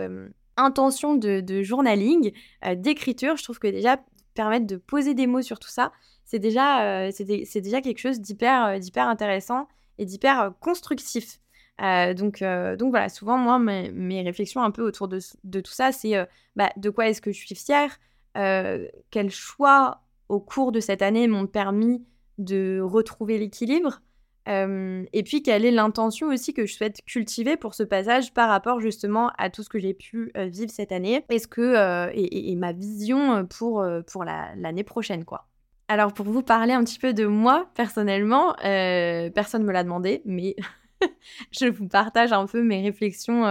[0.56, 2.32] intention de, journaling,
[2.64, 3.98] euh, d'écriture, je trouve que déjà
[4.34, 5.92] permettre de poser des mots sur tout ça,
[6.24, 7.10] c'est déjà, euh,
[7.54, 11.38] déjà quelque chose d'hyper euh, intéressant et d'hyper constructif.
[11.78, 15.20] donc, donc voilà, souvent moi, mes, réflexions un peu autour de,
[15.60, 16.14] tout ça, c'est
[16.56, 17.98] bah, de quoi est-ce que je suis fière,
[18.34, 22.02] quels choix au cours de cette année m'ont permis
[22.38, 24.00] de retrouver l'équilibre,
[24.46, 28.80] et puis, quelle est l'intention aussi que je souhaite cultiver pour ce passage par rapport
[28.80, 31.24] justement à tout ce que j'ai pu vivre cette année?
[31.28, 35.46] Est-ce que et, ma vision pour, pour l'année prochaine, quoi?
[35.88, 40.22] Alors, pour vous parler un petit peu de moi personnellement, personne ne me l'a demandé,
[40.24, 40.56] mais
[41.52, 43.42] je vous partage un peu mes réflexions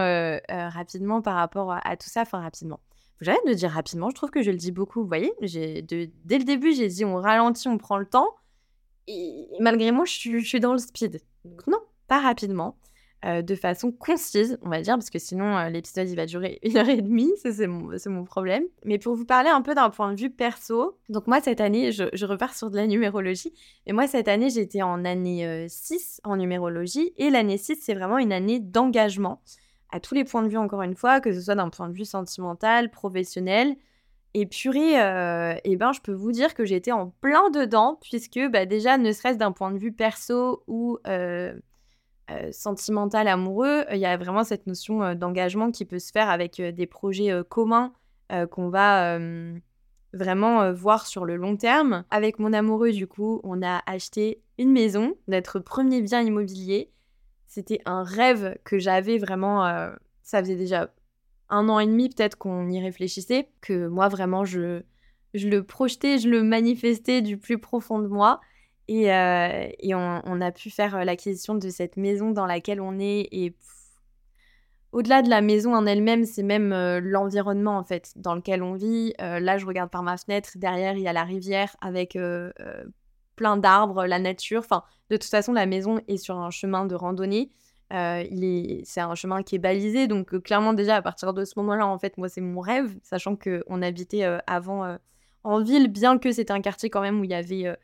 [0.50, 2.80] rapidement par rapport à, tout ça, enfin rapidement.
[3.22, 5.02] J'arrête de dire rapidement, je trouve que je le dis beaucoup.
[5.02, 8.34] Vous voyez, dès le début, j'ai dit on ralentit, on prend le temps
[9.08, 11.22] et malgré moi, je suis, dans le speed.
[11.68, 12.78] Non, pas rapidement.
[13.24, 16.58] Euh, de façon concise, on va dire, parce que sinon euh, l'épisode il va durer
[16.64, 18.64] une heure et demie, c'est mon, problème.
[18.84, 21.92] Mais pour vous parler un peu d'un point de vue perso, donc moi cette année,
[21.92, 23.54] je, repars sur de la numérologie,
[23.86, 27.94] et moi cette année j'étais en année 6 euh, en numérologie, et l'année 6 c'est
[27.94, 29.44] vraiment une année d'engagement,
[29.92, 31.94] à tous les points de vue encore une fois, que ce soit d'un point de
[31.94, 33.76] vue sentimental, professionnel,
[34.34, 38.40] et purée, euh, eh ben, je peux vous dire que j'étais en plein dedans, puisque
[38.52, 41.54] bah, déjà, ne serait-ce d'un point de vue perso ou euh,
[42.52, 46.86] sentimental, amoureux, il y a vraiment cette notion d'engagement qui peut se faire avec des
[46.88, 47.92] projets communs
[48.52, 49.20] qu'on va
[50.14, 52.06] vraiment voir sur le long terme.
[52.10, 56.90] Avec mon amoureux, du coup, on a acheté une maison, notre premier bien immobilier.
[57.48, 59.66] C'était un rêve que j'avais vraiment,
[60.24, 60.90] ça faisait déjà
[61.52, 64.82] un an et demi peut-être qu'on y réfléchissait, que moi vraiment je,
[65.34, 68.42] je le projetais, je le manifestais du plus profond de moi.
[68.88, 73.00] Et, euh, et on, a pu faire euh, l'acquisition de cette maison dans laquelle on
[73.00, 73.28] est.
[73.32, 73.56] Et
[74.92, 78.74] au-delà de la maison en elle-même, c'est même euh, l'environnement en fait dans lequel on
[78.74, 79.14] vit.
[79.20, 82.18] là, je regarde par ma fenêtre, derrière il y a la rivière avec
[83.36, 84.60] plein d'arbres, la nature.
[84.60, 87.50] Enfin, de toute façon, la maison est sur un chemin de randonnée.
[87.92, 91.98] C'est un chemin qui est balisé, donc clairement déjà à partir de ce moment-là, en
[91.98, 94.98] fait, moi c'est mon rêve, sachant qu'on habitait avant
[95.44, 97.76] en ville, bien que c'était un quartier quand même où il y avait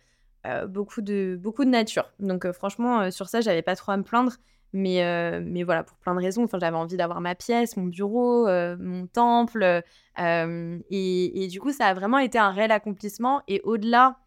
[0.47, 2.09] euh, beaucoup, de, beaucoup de nature.
[2.19, 4.33] Donc euh, franchement, euh, sur ça, j'avais pas trop à me plaindre.
[4.73, 5.01] Mais,
[5.41, 6.43] mais voilà, pour plein de raisons.
[6.43, 9.81] Enfin, j'avais envie d'avoir ma pièce, mon bureau, mon temple.
[10.19, 13.41] Et, du coup, ça a vraiment été un réel accomplissement.
[13.47, 14.17] Et au-delà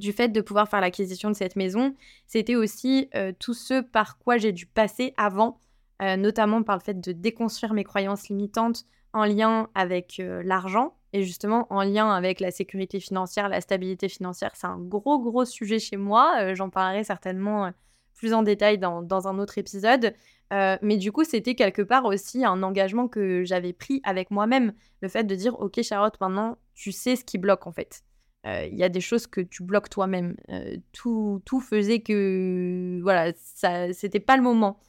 [0.00, 1.94] du fait de pouvoir faire l'acquisition de cette maison,
[2.26, 3.08] c'était aussi
[3.38, 5.58] tout ce par quoi j'ai dû passer avant,
[6.00, 11.66] notamment par le fait de déconstruire mes croyances limitantes en lien avec l'argent et justement,
[11.70, 15.96] en lien avec la sécurité financière, la stabilité financière, c'est un gros, gros sujet chez
[15.96, 16.36] moi.
[16.40, 17.70] Euh, j'en parlerai certainement euh,
[18.14, 20.14] plus en détail dans, un autre épisode.
[20.52, 24.72] Euh, mais du coup, c'était quelque part aussi un engagement que j'avais pris avec moi-même.
[25.00, 28.02] Le fait de dire, OK, Charlotte, maintenant, tu sais ce qui bloque en fait.
[28.44, 30.34] Il y a des choses que tu bloques toi-même.
[30.92, 33.32] tout, tout faisait que, voilà,
[33.92, 34.80] c'était pas le moment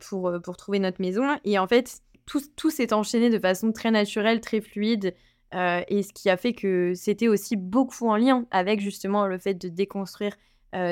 [0.00, 1.24] pour, pour trouver notre maison.
[1.44, 5.14] Et en fait, tout, tout s'est enchaîné de façon très naturelle, très fluide.
[5.52, 9.54] Et ce qui a fait que c'était aussi beaucoup en lien avec justement le fait
[9.54, 10.36] de déconstruire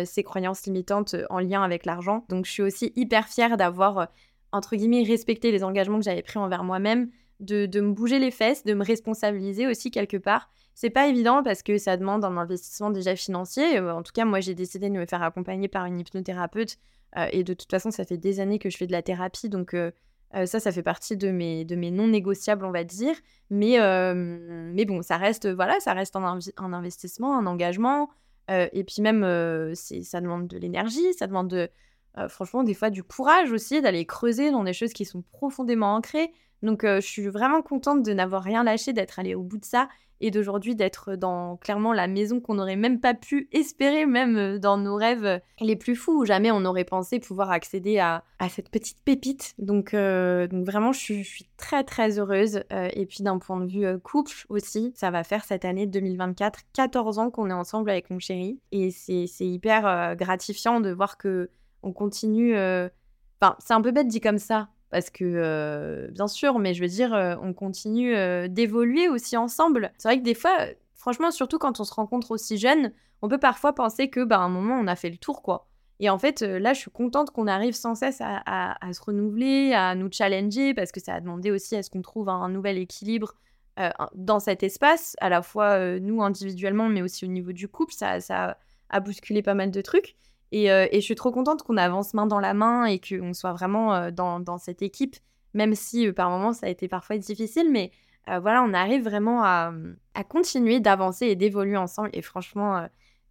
[0.05, 2.25] ces croyances limitantes en lien avec l'argent.
[2.29, 4.09] Donc je suis aussi hyper fière d'avoir,
[4.53, 8.31] entre guillemets, respecté les engagements que j'avais pris envers moi-même, de, de, me bouger les
[8.31, 10.51] fesses, de me responsabiliser aussi quelque part.
[10.81, 13.79] C'est pas évident parce que ça demande un investissement déjà financier.
[13.81, 16.79] En tout cas, moi j'ai décidé de me faire accompagner par une hypnothérapeute
[17.33, 19.75] et de toute façon, ça fait des années que je fais de la thérapie, donc
[20.37, 23.15] euh, ça, ça fait partie de mes, non négociables, on va dire.
[23.51, 28.09] Mais, euh, bon, ça reste, voilà, ça reste un, investissement, un engagement.
[28.51, 29.23] Euh, et puis même,
[29.75, 31.69] ça demande de l'énergie, ça demande de,
[32.29, 36.33] franchement, des fois du courage aussi, d'aller creuser dans des choses qui sont profondément ancrées.
[36.63, 39.89] Donc, je suis vraiment contente de n'avoir rien lâché, d'être allée au bout de ça
[40.21, 44.59] et d'aujourd'hui d'être dans clairement la maison qu'on n'aurait même pas pu espérer, même euh,
[44.59, 46.25] dans nos rêves euh, les plus fous.
[46.25, 49.55] Jamais on aurait pensé pouvoir accéder à, cette petite pépite.
[49.59, 52.63] Donc, euh, donc vraiment, je suis, très très heureuse.
[52.71, 57.19] et puis d'un point de vue couple aussi, ça va faire cette année 2024 14
[57.19, 58.59] ans qu'on est ensemble avec mon chéri.
[58.73, 61.51] Et c'est hyper gratifiant de voir que
[61.83, 62.55] on continue.
[62.55, 66.83] Enfin, c'est un peu bête dit comme ça, parce que euh, bien sûr, mais je
[66.83, 69.93] veux dire, euh, on continue euh, d'évoluer aussi ensemble.
[69.99, 70.57] C'est vrai que des fois,
[70.95, 74.49] franchement, surtout quand on se rencontre aussi jeune, on peut parfois penser que, bah, un
[74.49, 75.69] moment, on a fait le tour, quoi.
[76.01, 79.95] Et en fait, là, je suis contente qu'on arrive sans cesse à, se renouveler, à
[79.95, 83.35] nous challenger, parce que ça a demandé aussi à ce qu'on trouve un, nouvel équilibre
[84.15, 87.93] dans cet espace, à la fois nous individuellement, mais aussi au niveau du couple.
[87.93, 88.57] Ça, ça
[88.89, 90.17] a bousculé pas mal de trucs.
[90.55, 93.53] Euh, et, je suis trop contente qu'on avance main dans la main et qu'on soit
[93.53, 95.17] vraiment euh, dans, cette équipe,
[95.55, 97.93] même si euh, par moments ça a été parfois difficile, mais
[98.43, 99.73] voilà, on arrive vraiment à,
[100.29, 102.11] continuer d'avancer et d'évoluer ensemble.
[102.13, 102.87] Et franchement,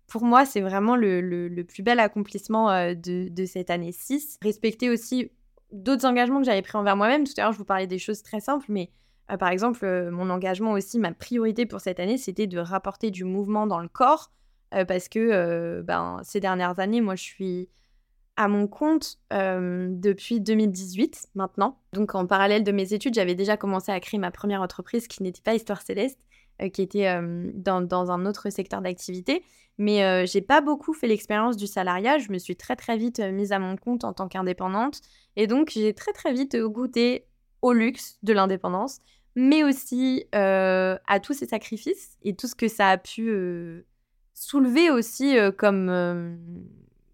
[0.08, 4.40] pour moi, c'est vraiment le, plus bel accomplissement de, cette année 6.
[4.42, 5.32] Respecter aussi
[5.72, 7.24] d'autres engagements que j'avais pris envers moi-même.
[7.24, 8.92] Tout à l'heure, je vous parlais des choses très simples, mais
[9.40, 13.68] par exemple, mon engagement aussi, ma priorité pour cette année, c'était de rapporter du mouvement
[13.68, 14.32] dans le corps
[14.76, 17.70] euh, parce que euh, ben, ces dernières années, moi, je suis
[18.36, 21.80] à mon compte euh, depuis 2018 maintenant.
[21.94, 25.24] Donc en parallèle de mes études, j'avais déjà commencé à créer ma première entreprise qui
[25.24, 26.20] n'était pas Histoire Céleste,
[26.74, 27.22] qui était
[27.54, 29.44] dans, dans, un autre secteur d'activité.
[29.78, 32.18] Mais j'ai pas beaucoup fait l'expérience du salariat.
[32.18, 35.00] Je me suis très très vite mise à mon compte en tant qu'indépendante.
[35.38, 37.26] Et donc j'ai très très vite goûté
[37.62, 39.00] au luxe de l'indépendance,
[39.36, 43.86] mais aussi à tous ces sacrifices et tout ce que ça a pu
[44.34, 46.36] soulevé aussi euh, comme, euh,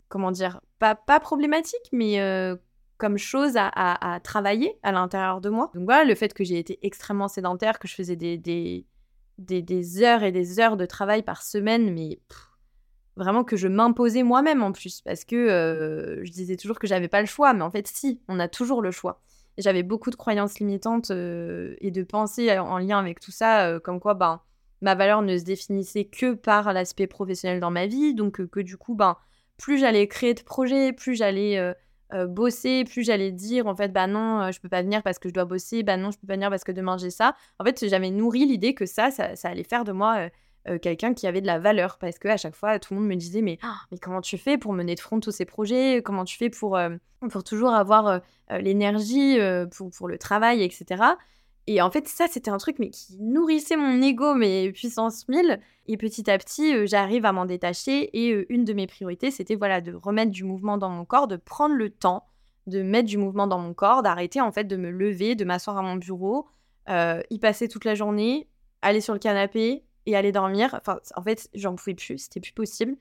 [0.10, 2.56] comment dire, pas, pas problématique, mais euh,
[2.98, 5.72] comme chose à, travailler à l'intérieur de moi.
[5.74, 8.86] Donc voilà, le fait que j'ai été extrêmement sédentaire, que je faisais des, des,
[9.38, 12.20] des, heures et des heures de travail par semaine, mais
[13.18, 17.20] vraiment que je m'imposais moi-même en plus, parce que je disais toujours que j'avais pas
[17.20, 19.22] le choix, mais en fait si, on a toujours le choix.
[19.58, 24.14] J'avais beaucoup de croyances limitantes et de pensées en lien avec tout ça, comme quoi,
[24.14, 24.39] ben,
[24.82, 28.60] ma valeur ne se définissait que par l'aspect professionnel dans ma vie, donc euh, que
[28.60, 29.18] du coup, ben,
[29.58, 31.58] plus j'allais créer de projets, plus j'allais
[32.14, 35.30] euh, bosser, plus j'allais dire en fait bah non, je peux pas venir parce que
[35.30, 37.36] je dois bosser, bah non, je peux pas venir parce que demain j'ai ça.
[37.60, 40.30] En fait, j'avais nourri l'idée que ça, ça, allait faire de moi
[40.82, 41.98] quelqu'un qui avait de la valeur.
[42.00, 44.38] Parce que à chaque fois tout le monde me disait mais, ah, mais comment tu
[44.38, 46.02] fais pour mener de front tous ces projets?
[46.04, 46.78] Comment tu fais pour,
[47.30, 48.20] pour toujours avoir
[48.50, 49.38] l'énergie
[49.72, 51.16] pour, pour le travail etc
[51.68, 55.59] et en fait, ça, c'était un truc mais qui nourrissait mon ego, mais puissance 1000.
[55.88, 58.09] Et petit à petit, euh, j'arrive à m'en détacher.
[58.13, 61.28] Et euh, une de mes priorités, c'était voilà, de remettre du mouvement dans mon corps,
[61.28, 62.26] de prendre le temps
[62.68, 65.78] de mettre du mouvement dans mon corps, d'arrêter en fait de me lever, de m'asseoir
[65.78, 66.47] à mon bureau,
[66.89, 68.47] euh, y passer toute la journée,
[68.82, 70.74] aller sur le canapé et aller dormir.
[70.74, 72.95] Enfin, en fait, j'en pouvais plus, c'était plus possible.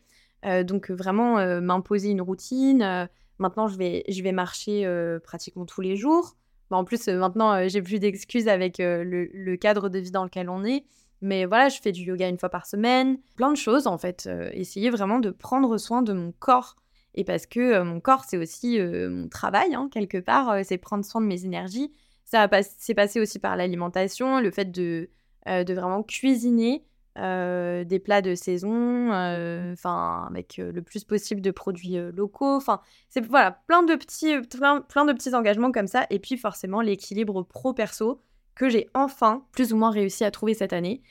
[0.64, 3.08] donc vraiment m'imposer une routine.
[3.38, 4.86] maintenant, je vais, je vais marcher
[5.24, 6.36] pratiquement tous les jours.
[6.70, 10.10] Bah, en plus, euh, maintenant, euh, j'ai plus d'excuses avec euh, le, cadre de vie
[10.10, 10.84] dans lequel on est.
[11.20, 13.18] Mais voilà, je fais du yoga une fois par semaine.
[13.36, 14.28] Plein de choses, en fait.
[14.52, 16.76] essayer vraiment de prendre soin de mon corps.
[17.14, 20.54] Et parce que mon corps, c'est aussi mon travail, hein, quelque part.
[20.64, 21.92] c'est prendre soin de mes énergies.
[22.26, 25.08] Ça s'est passé aussi par l'alimentation, le fait de,
[25.46, 26.84] de vraiment cuisiner
[27.16, 32.56] euh, des plats de saison, euh, enfin avec euh, le plus possible de produits locaux.
[32.56, 36.06] Enfin, c'est voilà plein de petits, plein, plein, de petits engagements comme ça.
[36.10, 38.20] Et puis forcément l'équilibre pro-perso
[38.56, 41.02] que j'ai enfin plus ou moins réussi à trouver cette année.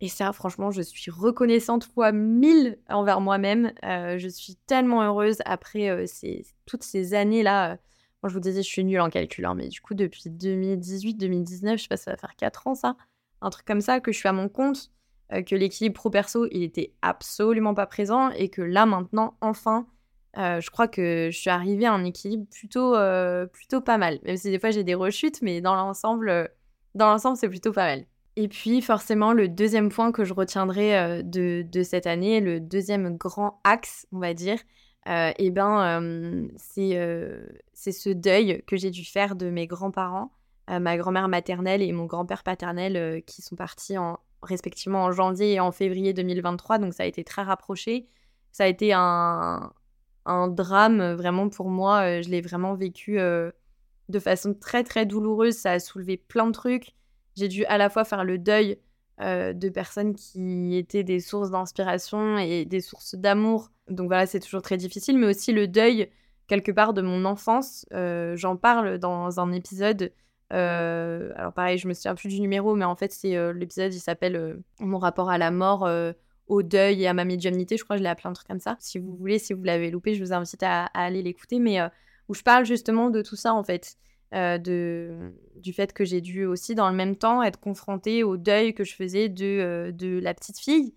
[0.00, 3.72] Et ça, franchement, je suis reconnaissante fois mille envers moi-même.
[3.82, 7.78] je suis tellement heureuse après ces, toutes ces années-là.
[8.22, 11.78] Moi, je vous disais, je suis nulle en calcul, hein, mais du coup, depuis 2018-2019,
[11.78, 12.96] je sais pas, ça va faire 4 ans, ça.
[13.40, 14.90] Un truc comme ça, que je suis à mon compte.
[15.32, 19.86] Euh, que l'équilibre pro-perso, il était absolument pas présent et que là maintenant, enfin,
[20.38, 24.20] euh, je crois que je suis arrivée à un équilibre plutôt, euh, plutôt pas mal.
[24.24, 26.50] Même si des fois j'ai des rechutes, mais dans l'ensemble,
[26.94, 28.06] dans l'ensemble, c'est plutôt pas mal.
[28.36, 33.16] Et puis forcément, le deuxième point que je retiendrai de, de, cette année, le deuxième
[33.16, 34.58] grand axe, on va dire,
[35.06, 36.96] eh ben, c'est
[37.72, 40.30] c'est ce deuil que j'ai dû faire de mes grands-parents,
[40.68, 45.60] ma grand-mère maternelle et mon grand-père paternel qui sont partis en, respectivement en janvier et
[45.60, 48.08] en février 2023, donc ça a été très rapproché.
[48.52, 49.72] Ça a été un,
[50.28, 53.50] un drame vraiment pour moi, euh, je l'ai vraiment vécu euh,
[54.08, 56.94] de façon très très douloureuse, ça a soulevé plein de trucs.
[57.36, 58.78] J'ai dû à la fois faire le deuil
[59.20, 63.70] euh, de personnes qui étaient des sources d'inspiration et des sources d'amour.
[63.88, 66.10] Donc voilà, c'est toujours très difficile, mais aussi le deuil
[66.46, 67.86] quelque part de mon enfance.
[67.92, 70.12] J'en parle dans un épisode
[70.52, 73.92] euh, alors pareil, je me souviens plus du numéro, mais en fait, c'est euh, l'épisode,
[73.92, 75.88] il s'appelle euh, Mon rapport à la mort,
[76.46, 77.76] au deuil et à ma médiumnité.
[77.76, 78.76] Je crois que je l'ai appelé un truc comme ça.
[78.80, 81.78] Si vous voulez, si vous l'avez loupé, je vous invite à, aller l'écouter, mais
[82.28, 83.96] où je parle justement de tout ça, en fait.
[84.32, 88.74] de, du fait que j'ai dû aussi, dans le même temps, être confrontée au deuil
[88.74, 90.94] que je faisais de, de la petite fille.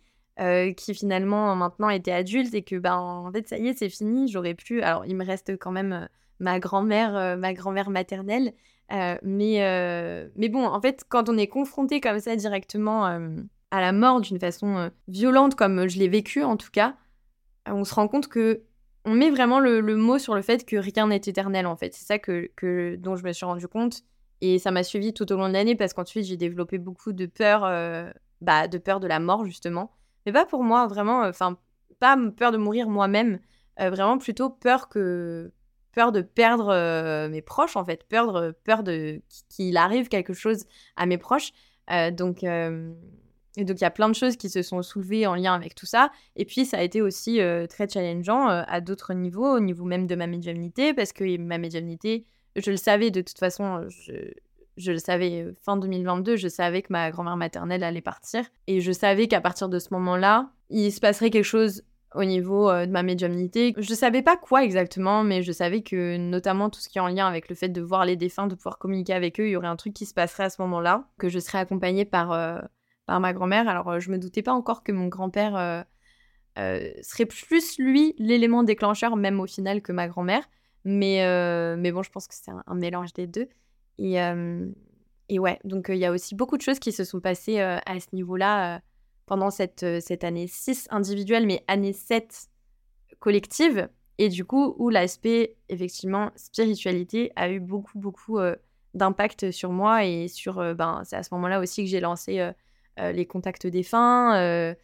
[0.77, 4.27] qui finalement maintenant était adulte et que ben en fait ça y est c'est fini
[4.27, 6.07] j'aurais pu alors il me reste quand même
[6.39, 8.53] ma grand-mère ma grand-mère maternelle
[8.91, 13.29] euh, mais, euh, mais bon, en fait, quand on est confronté comme ça directement euh,
[13.71, 16.95] à la mort d'une façon violente, comme je l'ai vécu en tout cas,
[17.67, 18.63] on se rend compte que
[19.05, 21.93] on met vraiment le, mot sur le fait que rien n'est éternel en fait.
[21.93, 24.03] C'est ça que, dont je me suis rendu compte.
[24.41, 27.25] Et ça m'a suivi tout au long de l'année parce qu'ensuite j'ai développé beaucoup de
[27.25, 27.61] peur,
[28.41, 29.91] bah, de peur de la mort justement.
[30.25, 31.57] Mais pas pour moi, vraiment, enfin,
[31.99, 33.39] pas peur de mourir moi-même,
[33.79, 35.51] vraiment plutôt peur que
[35.91, 40.65] peur de perdre euh, mes proches, en fait, peur, peur de qu'il arrive quelque chose
[40.95, 41.51] à mes proches.
[41.91, 42.91] Euh, donc, euh,
[43.57, 45.75] et donc, il y a plein de choses qui se sont soulevées en lien avec
[45.75, 46.11] tout ça.
[46.35, 47.39] Et puis, ça a été aussi
[47.69, 52.25] très challengeant à d'autres niveaux, au niveau même de ma médiumnité, parce que ma médiumnité,
[52.55, 54.13] je le savais de toute façon, je,
[54.77, 58.45] je le savais fin 2022, je savais que ma grand-mère maternelle allait partir.
[58.67, 61.83] Et je savais qu'à partir de ce moment-là, il se passerait quelque chose
[62.13, 63.73] au niveau euh, de ma médiumnité.
[63.77, 67.07] Je savais pas quoi exactement, mais je savais que notamment tout ce qui est en
[67.07, 69.55] lien avec le fait de voir les défunts, de pouvoir communiquer avec eux, il y
[69.55, 72.59] aurait un truc qui se passerait à ce moment-là, que je serais accompagnée par, euh,
[73.05, 73.67] par ma grand-mère.
[73.69, 75.85] Alors euh, je me doutais pas encore que mon grand-père
[76.57, 80.43] serait plus lui l'élément déclencheur, même au final, que ma grand-mère.
[80.83, 81.23] Mais,
[81.77, 83.47] mais bon, je pense que c'est un, mélange des deux.
[83.97, 84.17] Et,
[85.29, 87.99] et ouais, donc il y a aussi beaucoup de choses qui se sont passées à
[87.99, 88.81] ce niveau-là
[89.25, 92.49] pendant cette, euh, cette année 6 individuelle, mais année 7
[93.19, 93.89] collective.
[94.17, 98.55] Et du coup, où l'aspect, effectivement, spiritualité a eu beaucoup, beaucoup euh,
[98.93, 100.05] d'impact sur moi.
[100.05, 102.51] Et sur, euh, ben, c'est à ce moment-là aussi que j'ai lancé
[102.97, 104.75] les contacts défunts.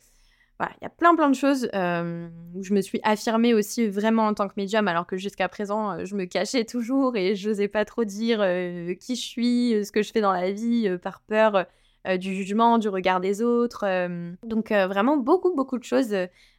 [0.58, 4.26] voilà, il y a plein, plein de choses où je me suis affirmée aussi vraiment
[4.26, 7.68] en tant que médium, alors que jusqu'à présent, je me cachais toujours et je n'osais
[7.68, 8.40] pas trop dire
[9.00, 11.68] qui je suis, ce que je fais dans la vie, par peur
[12.08, 13.84] euh, du jugement, du regard des autres.
[13.86, 16.16] Euh, donc euh, vraiment beaucoup, beaucoup de choses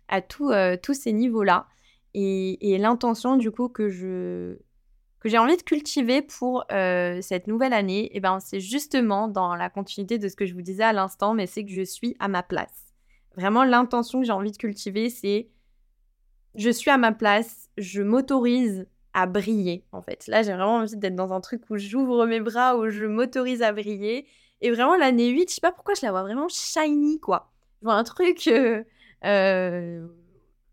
[0.09, 0.53] à tous
[0.95, 1.67] ces niveaux-là.
[2.15, 4.57] Et, l'intention du coup que je,
[5.21, 9.55] que j'ai envie de cultiver pour cette nouvelle année, et eh ben, c'est justement dans
[9.55, 12.17] la continuité de ce que je vous disais à l'instant, mais c'est que je suis
[12.19, 12.95] à ma place.
[13.37, 15.49] Vraiment, l'intention que j'ai envie de cultiver, c'est
[16.55, 20.27] je suis à ma place, je m'autorise à briller, en fait.
[20.27, 23.63] Là, j'ai vraiment envie d'être dans un truc où j'ouvre mes bras, où je m'autorise
[23.63, 24.27] à briller.
[24.61, 27.51] Et vraiment, l'année 8, je sais pas pourquoi je la vois vraiment shiny, quoi.
[27.81, 28.49] Je vois un truc...
[28.49, 28.83] Euh,
[29.25, 30.07] euh,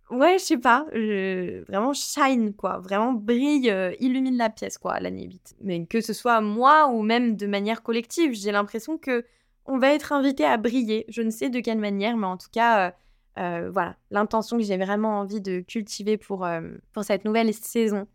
[0.09, 2.79] ouais, je sais pas, vraiment shine, quoi.
[2.79, 5.55] Vraiment brille, euh, illumine la pièce, quoi, l'année 8.
[5.61, 9.25] Mais que ce soit moi ou même de manière collective, j'ai l'impression que
[9.67, 11.05] on va être invité à briller.
[11.07, 12.93] Je ne sais de quelle manière, mais en tout cas,
[13.35, 16.47] voilà, l'intention que j'ai vraiment envie de cultiver pour,
[16.93, 18.07] pour cette nouvelle saison,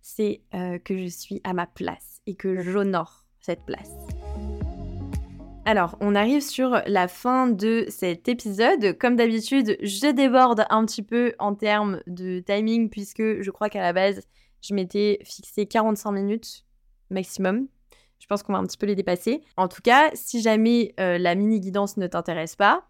[0.00, 3.90] c'est que je suis à ma place et que j'honore cette place.
[5.66, 8.98] Alors, on arrive sur la fin de cet épisode.
[8.98, 13.80] Comme d'habitude, je déborde un petit peu en termes de timing puisque je crois qu'à
[13.80, 14.20] la base,
[14.60, 16.66] je m'étais fixé 45 minutes
[17.08, 17.66] maximum.
[18.18, 19.42] Je pense qu'on va un petit peu les dépasser.
[19.56, 22.86] En tout cas, si jamais euh, la mini guidance ne t'intéresse pas,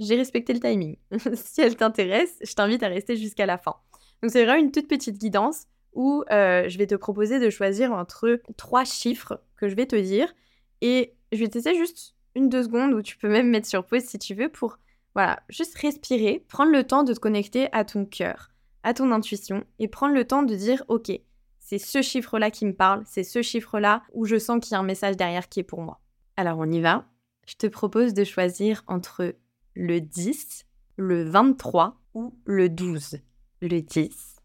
[0.00, 0.96] j'ai respecté le timing.
[1.34, 3.76] si elle t'intéresse, je t'invite à rester jusqu'à la fin.
[4.22, 7.92] Donc c'est vraiment une toute petite guidance où euh, je vais te proposer de choisir
[7.92, 10.34] entre trois chiffres que je vais te dire
[10.80, 14.02] et je vais t'essayer juste une, deux secondes où tu peux même mettre sur pause
[14.02, 14.78] si tu veux pour,
[15.14, 18.50] voilà, juste respirer, prendre le temps de te connecter à ton cœur,
[18.82, 21.12] à ton intuition et prendre le temps de dire, ok,
[21.58, 24.80] c'est ce chiffre-là qui me parle, c'est ce chiffre-là où je sens qu'il y a
[24.80, 26.00] un message derrière qui est pour moi.
[26.36, 27.06] Alors on y va.
[27.46, 29.34] Je te propose de choisir entre
[29.74, 30.66] le 10,
[30.96, 33.18] le 23 ou le 12.
[33.60, 34.36] Le 10,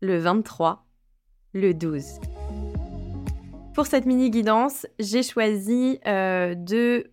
[0.00, 0.86] le 23,
[1.52, 2.20] le 12.
[3.74, 7.10] Pour cette mini guidance, j'ai choisi euh, de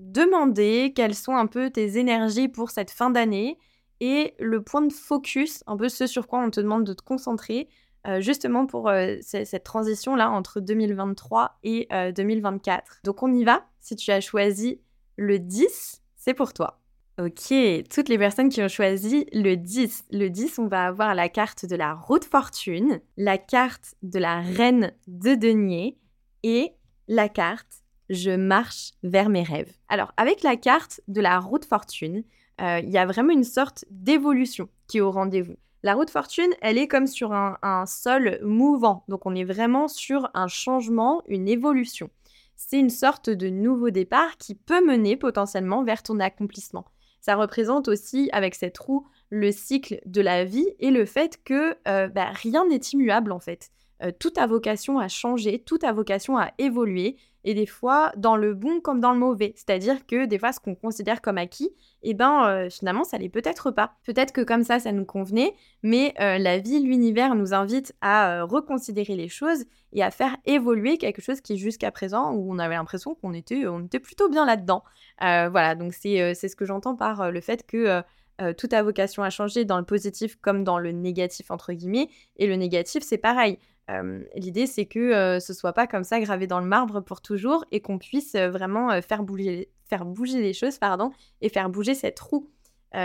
[0.00, 3.58] demander quelles sont un peu tes énergies pour cette fin d'année
[4.00, 7.02] et le point de focus, un peu ce sur quoi on te demande de te
[7.02, 7.68] concentrer,
[8.06, 11.86] euh, justement pour euh, cette transition-là entre 2023 et
[12.16, 12.82] 2024.
[12.82, 13.66] Euh, Donc on y va.
[13.80, 14.80] Si tu as choisi
[15.16, 16.80] le 10, c'est pour toi.
[17.18, 17.52] Ok,
[17.94, 20.06] toutes les personnes qui ont choisi le 10.
[20.12, 24.40] Le 10, on va avoir la carte de la route fortune, la carte de la
[24.40, 25.98] reine de denier
[26.42, 26.72] et
[27.08, 27.79] la carte
[28.10, 29.72] je marche vers mes rêves.
[29.88, 32.24] Alors, avec la carte de la route fortune,
[32.60, 35.56] euh, il y a vraiment une sorte d'évolution qui est au rendez-vous.
[35.82, 40.28] La route fortune, elle est comme sur un, sol mouvant, donc on est vraiment sur
[40.34, 42.10] un changement, une évolution.
[42.54, 46.84] C'est une sorte de nouveau départ qui peut mener potentiellement vers ton accomplissement.
[47.22, 51.76] Ça représente aussi, avec cette roue, le cycle de la vie et le fait que
[51.88, 53.70] euh, bah, rien n'est immuable en fait.
[54.02, 58.36] Euh, tout a vocation à changer, tout a vocation à évoluer, et des fois dans
[58.36, 59.52] le bon comme dans le mauvais.
[59.56, 61.70] C'est-à-dire que des fois, ce qu'on considère comme acquis,
[62.02, 63.94] eh ben euh, finalement, ça l'est peut-être pas.
[64.04, 68.42] Peut-être que comme ça, ça nous convenait, mais euh, la vie, l'univers nous invite à
[68.42, 72.76] reconsidérer les choses et à faire évoluer quelque chose qui jusqu'à présent, où on avait
[72.76, 74.84] l'impression qu'on était, on était plutôt bien là-dedans.
[75.20, 78.02] voilà, donc c'est ce que j'entends par le fait que
[78.56, 82.46] tout a vocation à changer dans le positif comme dans le négatif entre guillemets et
[82.46, 83.58] le négatif c'est pareil
[84.34, 87.64] L'idée, c'est que ce ce soit pas comme ça gravé dans le marbre pour toujours
[87.72, 91.10] et qu'on puisse vraiment faire, bouger, faire bouger les choses pardon,
[91.40, 92.48] et faire bouger cette roue.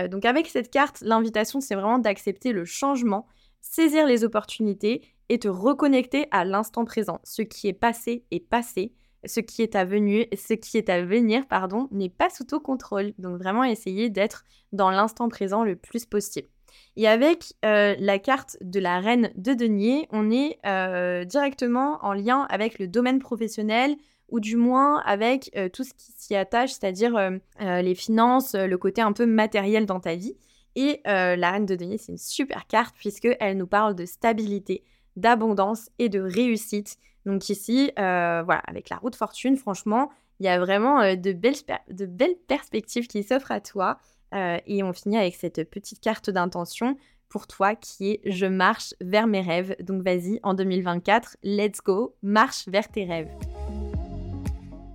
[0.10, 3.26] donc avec cette carte, l'invitation, c'est vraiment d'accepter le changement,
[3.62, 7.20] saisir les opportunités et te reconnecter à l'instant présent.
[7.24, 8.94] Ce qui est passé est passé.
[9.26, 12.60] Ce qui est à venir, ce qui est à venir, pardon, n'est pas sous ton
[12.60, 13.14] contrôle.
[13.18, 16.48] Donc vraiment essayer d'être dans l'instant présent le plus possible.
[16.97, 22.13] Et avec euh, la carte de la reine de denier, on est euh, directement en
[22.13, 23.95] lien avec le domaine professionnel
[24.30, 29.01] ou du moins avec euh, tout ce qui s'y attache, c'est-à-dire les finances, le côté
[29.01, 30.36] un peu matériel dans ta vie.
[30.78, 34.84] Et la reine de denier, c'est une super carte puisqu'elle nous parle de stabilité,
[35.15, 36.97] d'abondance et de réussite.
[37.26, 40.09] Donc ici, voilà, avec la route fortune, franchement,
[40.39, 43.99] il y a vraiment de belles perspectives qui s'offrent à toi.
[44.34, 46.97] Euh, et on finit avec cette petite carte d'intention
[47.30, 49.76] pour toi qui est Je marche vers mes rêves.
[49.80, 53.32] Donc vas-y, en 2024, let's go, marche vers tes rêves.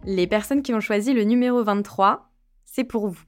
[0.04, 2.30] Les personnes qui ont choisi le numéro 23,
[2.64, 3.22] c'est pour vous.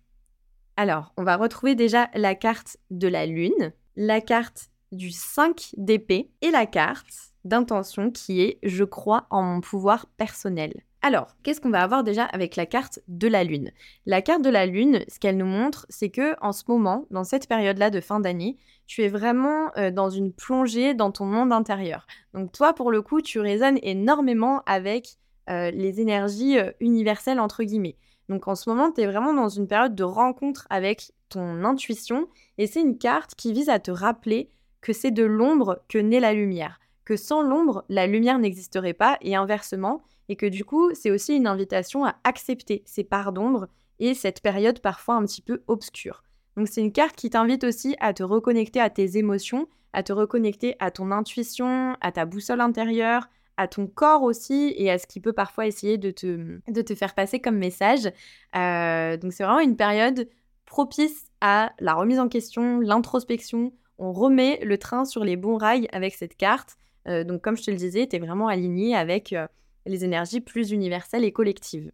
[0.76, 6.30] Alors, on va retrouver déjà la carte de la lune, la carte du 5 d'épée
[6.40, 10.72] et la carte d'intention qui est Je crois en mon pouvoir personnel.
[11.04, 13.72] Alors, qu'est-ce qu'on va avoir déjà avec la carte de la Lune?
[14.06, 17.24] La carte de la Lune, ce qu'elle nous montre, c'est que en ce moment, dans
[17.24, 21.52] cette période-là de fin d'année, tu es vraiment euh, dans une plongée dans ton monde
[21.52, 22.06] intérieur.
[22.34, 25.16] Donc toi, pour le coup, tu résonnes énormément avec
[25.50, 27.96] euh, les énergies euh, universelles, entre guillemets.
[28.28, 32.28] Donc en ce moment, tu es vraiment dans une période de rencontre avec ton intuition,
[32.58, 34.50] et c'est une carte qui vise à te rappeler
[34.80, 39.18] que c'est de l'ombre que naît la lumière que sans l'ombre, la lumière n'existerait pas
[39.20, 40.02] et inversement,
[40.32, 43.68] et que du coup, c'est aussi une invitation à accepter ces parts d'ombre
[43.98, 46.22] et cette période parfois un petit peu obscure.
[46.56, 50.10] Donc c'est une carte qui t'invite aussi à te reconnecter à tes émotions, à te
[50.14, 53.28] reconnecter à ton intuition, à ta boussole intérieure,
[53.58, 56.94] à ton corps aussi et à ce qui peut parfois essayer de te, de te
[56.94, 58.10] faire passer comme message.
[58.56, 60.30] Euh, donc c'est vraiment une période
[60.64, 63.74] propice à la remise en question, l'introspection.
[63.98, 66.78] On remet le train sur les bons rails avec cette carte.
[67.06, 69.46] Euh, donc comme je te le disais, tu es vraiment aligné avec euh,
[69.86, 71.92] les énergies plus universelles et collectives.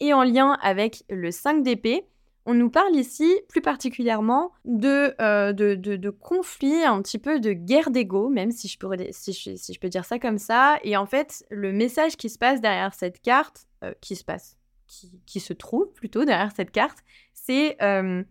[0.00, 2.06] Et en lien avec le 5 d'épée,
[2.46, 7.90] on nous parle ici plus particulièrement euh, de, de, conflits, un petit peu de guerre
[7.90, 10.78] d'ego, même si je, pourrais, si, je, peux dire ça comme ça.
[10.82, 14.56] Et en fait, le message qui se passe derrière cette carte, euh, qui se passe,
[15.26, 16.98] qui, se trouve plutôt derrière cette carte,
[17.34, 18.24] c'est euh,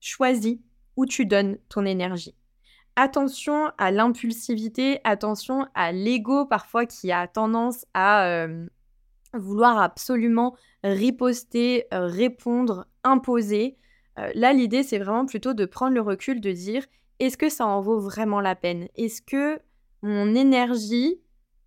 [0.00, 0.58] choisis
[0.96, 2.34] où tu donnes ton énergie.
[2.96, 8.46] Attention à l'impulsivité, attention à l'ego parfois qui a tendance à
[9.34, 13.76] vouloir absolument riposter, euh, répondre, imposer.
[14.18, 16.84] Euh, là, l'idée, c'est vraiment plutôt de prendre le recul, de dire
[17.18, 18.88] est-ce que ça en vaut vraiment la peine?
[18.96, 19.60] Est-ce que
[20.02, 21.20] mon énergie,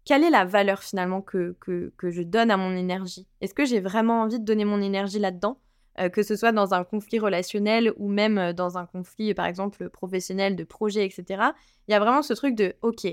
[0.03, 3.27] quelle est la valeur finalement que, que, je donne à mon énergie?
[3.41, 5.57] Est-ce que j'ai vraiment envie de donner mon énergie là-dedans?
[5.99, 9.89] Euh, que ce soit dans un conflit relationnel ou même dans un conflit, par exemple,
[9.89, 11.43] professionnel, de projet, etc.
[11.87, 13.07] Il y a vraiment ce truc de, ok,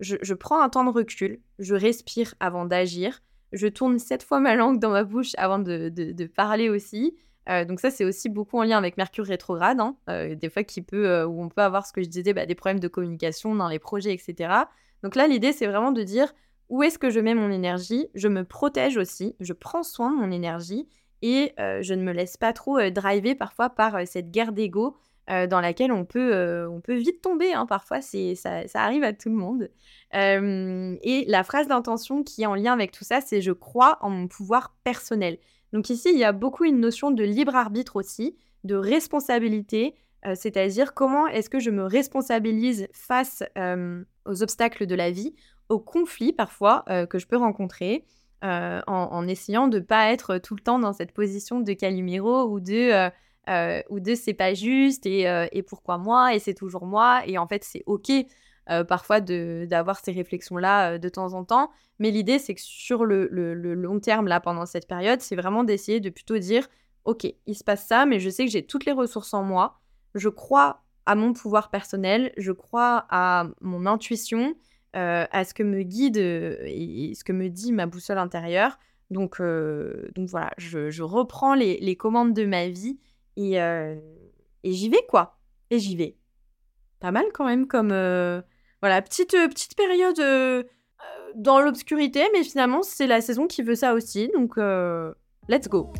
[0.00, 3.22] je, prends un temps de recul, je respire avant d'agir,
[3.52, 7.16] je tourne sept fois ma langue dans ma bouche avant de, parler aussi.
[7.48, 9.96] Euh, donc ça, c'est aussi beaucoup en lien avec Mercure rétrograde, hein.
[10.10, 12.44] euh, des fois qui peut, euh, où on peut avoir ce que je disais, bah,
[12.44, 14.52] des problèmes de communication dans les projets, etc.
[15.04, 16.34] Donc là, l'idée, c'est vraiment de dire
[16.68, 20.16] où est-ce que je mets mon énergie, je me protège aussi, je prends soin de
[20.16, 20.88] mon énergie
[21.22, 24.96] et je ne me laisse pas trop driver parfois par cette guerre d'ego
[25.28, 27.52] dans laquelle on peut, on peut vite tomber.
[27.52, 29.70] Hein, parfois, c'est, ça, arrive à tout le monde.
[30.12, 34.10] Et la phrase d'intention qui est en lien avec tout ça, c'est je crois en
[34.10, 35.38] mon pouvoir personnel.
[35.72, 39.94] Donc ici, il y a beaucoup une notion de libre arbitre aussi, de responsabilité,
[40.34, 43.42] c'est-à-dire comment est-ce que je me responsabilise face
[44.26, 45.34] aux obstacles de la vie,
[45.68, 48.04] aux conflits parfois que je peux rencontrer.
[48.42, 52.44] En, en, essayant de ne pas être tout le temps dans cette position de Calimero
[52.44, 53.10] ou de
[53.48, 57.22] euh, ou de c'est pas juste euh, et, pourquoi moi et c'est toujours moi.
[57.26, 58.10] Et en fait c'est ok
[58.68, 61.70] euh, parfois d'avoir ces réflexions là de temps en temps.
[62.00, 66.00] Mais l'idée c'est que sur le, long terme là pendant cette période c'est vraiment d'essayer
[66.00, 66.66] de plutôt dire
[67.04, 69.78] ok il se passe ça mais je sais que j'ai toutes les ressources en moi.
[70.16, 74.56] Je crois à mon pouvoir personnel je crois à mon intuition
[74.96, 78.78] à ce que me guide et, ce que me dit ma boussole intérieure
[79.10, 82.98] donc, donc voilà, je, reprends les, commandes de ma vie
[83.36, 83.96] et, euh,
[84.64, 85.38] et j'y vais, quoi.
[85.70, 86.16] Et j'y vais.
[87.00, 87.92] Pas mal quand même comme...
[87.92, 88.40] Euh,
[88.82, 90.66] voilà, petite, euh, petite période
[91.34, 94.30] dans l'obscurité, mais finalement, c'est la saison qui veut ça aussi.
[94.34, 94.56] Donc,
[95.48, 95.92] let's go.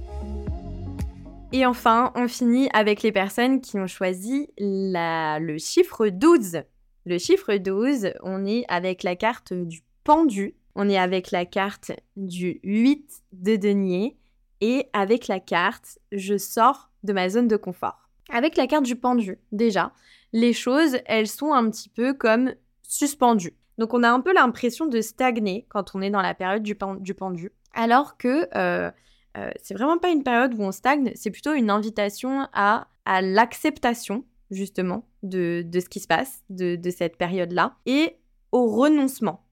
[1.53, 6.63] Et enfin, on finit avec les personnes qui ont choisi la, le chiffre 12.
[7.09, 11.93] Le chiffre 12, on est avec la carte du pendu, on est avec la carte
[12.17, 14.17] du 8 de denier
[14.61, 18.11] et avec la carte je sors de ma zone de confort.
[18.29, 19.93] Avec la carte du pendu, déjà,
[20.33, 22.53] les choses, elles sont un petit peu comme
[22.83, 23.57] suspendues.
[23.79, 26.75] Donc on a un peu l'impression de stagner quand on est dans la période du,
[26.75, 28.91] pendu, alors que euh,
[29.39, 33.23] euh, c'est vraiment pas une période où on stagne, c'est plutôt une invitation à, à
[33.23, 38.17] l'acceptation justement de, ce qui se passe, de, de cette période-là, et
[38.53, 39.47] au renoncement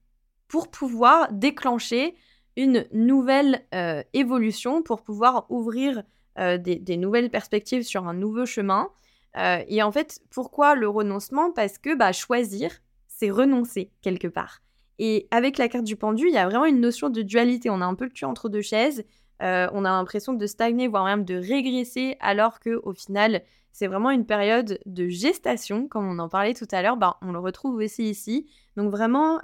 [0.47, 2.15] pour pouvoir déclencher
[2.57, 6.03] une nouvelle euh, évolution, pour pouvoir ouvrir
[6.39, 8.89] euh, des, nouvelles perspectives sur un nouveau chemin.
[9.37, 11.51] Euh, et en fait, pourquoi le renoncement?
[11.51, 12.71] Parce que bah, choisir,
[13.07, 14.61] c'est renoncer quelque part.
[14.97, 17.69] Et avec la carte du pendu, il y a vraiment une notion de dualité.
[17.69, 19.03] On a un peu le cul entre deux chaises.
[19.41, 23.87] Euh, on a l'impression de stagner, voire même de régresser, alors que au final, c'est
[23.87, 26.97] vraiment une période de gestation, comme on en parlait tout à l'heure.
[26.97, 28.47] Bah, on le retrouve aussi ici.
[28.77, 29.39] Donc vraiment,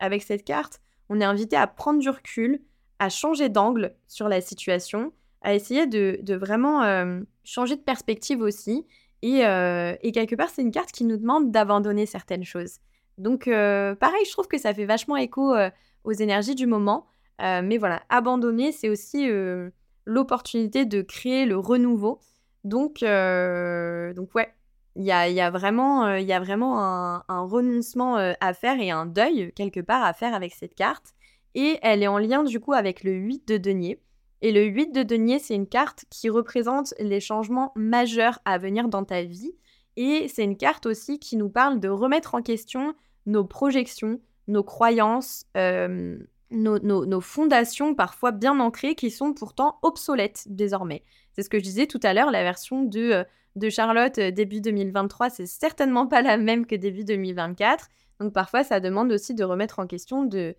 [0.00, 2.60] avec cette carte, on est invité à prendre du recul,
[2.98, 5.12] à changer d'angle sur la situation
[5.44, 8.84] à essayer de, vraiment euh, changer de perspective aussi.
[9.24, 12.78] Euh, et, quelque part, c'est une carte qui nous demande d'abandonner certaines choses.
[13.16, 15.54] Donc, euh, pareil, je trouve que ça fait vachement écho
[16.02, 17.06] aux énergies du moment.
[17.40, 19.28] Mais voilà, abandonner, c'est aussi
[20.06, 22.20] l'opportunité de créer le renouveau.
[22.64, 24.54] Donc, donc ouais,
[24.96, 29.80] il y a, vraiment, y a vraiment un, renoncement à faire et un deuil quelque
[29.80, 31.14] part à faire avec cette carte.
[31.54, 34.00] Et elle est en lien du coup avec le 8 de denier.
[34.42, 38.88] Et le 8 de denier, c'est une carte qui représente les changements majeurs à venir
[38.88, 39.54] dans ta vie.
[39.96, 42.94] Et c'est une carte aussi qui nous parle de remettre en question
[43.26, 45.46] nos projections, nos croyances,
[46.54, 51.02] nos, fondations parfois bien ancrées qui sont pourtant obsolètes désormais.
[51.32, 53.24] C'est ce que je disais tout à l'heure, la version de,
[53.56, 57.88] de Charlotte début 2023, c'est certainement pas la même que début 2024.
[58.20, 60.54] Donc parfois, ça demande aussi de remettre en question de,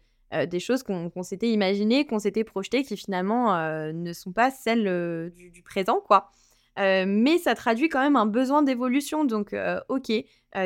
[0.47, 3.55] des choses qu'on s'était imaginées, qu'on s'était projetées, qui finalement
[3.93, 6.29] ne sont pas celles du, du, présent, quoi.
[6.77, 9.23] mais ça traduit quand même un besoin d'évolution.
[9.23, 9.55] Donc,
[9.87, 10.11] ok,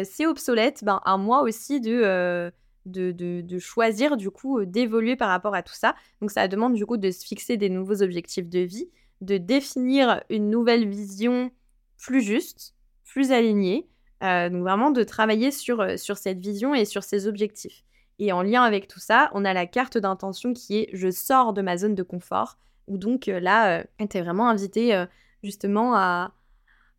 [0.03, 2.51] c'est obsolète, ben, à moi aussi de
[2.85, 5.95] de, choisir du coup euh, d'évoluer par rapport à tout ça.
[6.21, 8.89] Donc ça demande du coup de se fixer des nouveaux objectifs de vie,
[9.21, 11.51] de définir une nouvelle vision
[11.97, 13.87] plus juste, plus alignée.
[14.23, 17.83] Euh, donc vraiment de travailler sur, euh, sur cette vision et sur ces objectifs.
[18.19, 21.53] Et en lien avec tout ça, on a la carte d'intention qui est je sors
[21.53, 22.57] de ma zone de confort,
[22.87, 25.05] où donc là, tu es vraiment invité
[25.41, 26.33] justement à,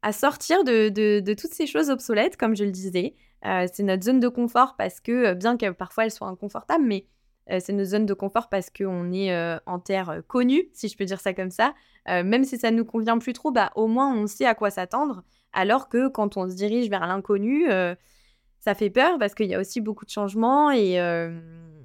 [0.03, 3.14] à sortir de, de, toutes ces choses obsolètes, comme je le disais,
[3.47, 6.84] euh, c'est notre zone de confort parce que, euh, bien que parfois elle soit inconfortable,
[6.84, 7.07] mais
[7.51, 9.34] euh, c'est notre zone de confort parce qu'on est
[9.66, 11.74] en terre connue, si je peux dire ça comme ça.
[12.07, 14.70] même si ça ne nous convient plus trop, bah, au moins on sait à quoi
[14.70, 15.24] s'attendre.
[15.53, 17.66] Alors que quand on se dirige vers l'inconnu,
[18.61, 20.99] ça fait peur parce qu'il y a aussi beaucoup de changements et,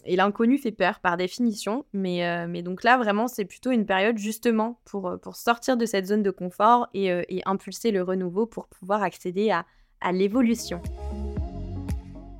[0.07, 1.85] l'inconnu fait peur par définition.
[1.93, 6.31] Mais, donc là, vraiment, c'est plutôt une période justement pour, sortir de cette zone de
[6.31, 10.79] confort et, impulser le renouveau pour pouvoir accéder à l'évolution.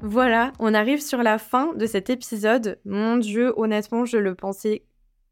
[0.07, 2.79] Voilà, on arrive sur la fin de cet épisode.
[2.85, 4.83] Mon Dieu, honnêtement, je le pensais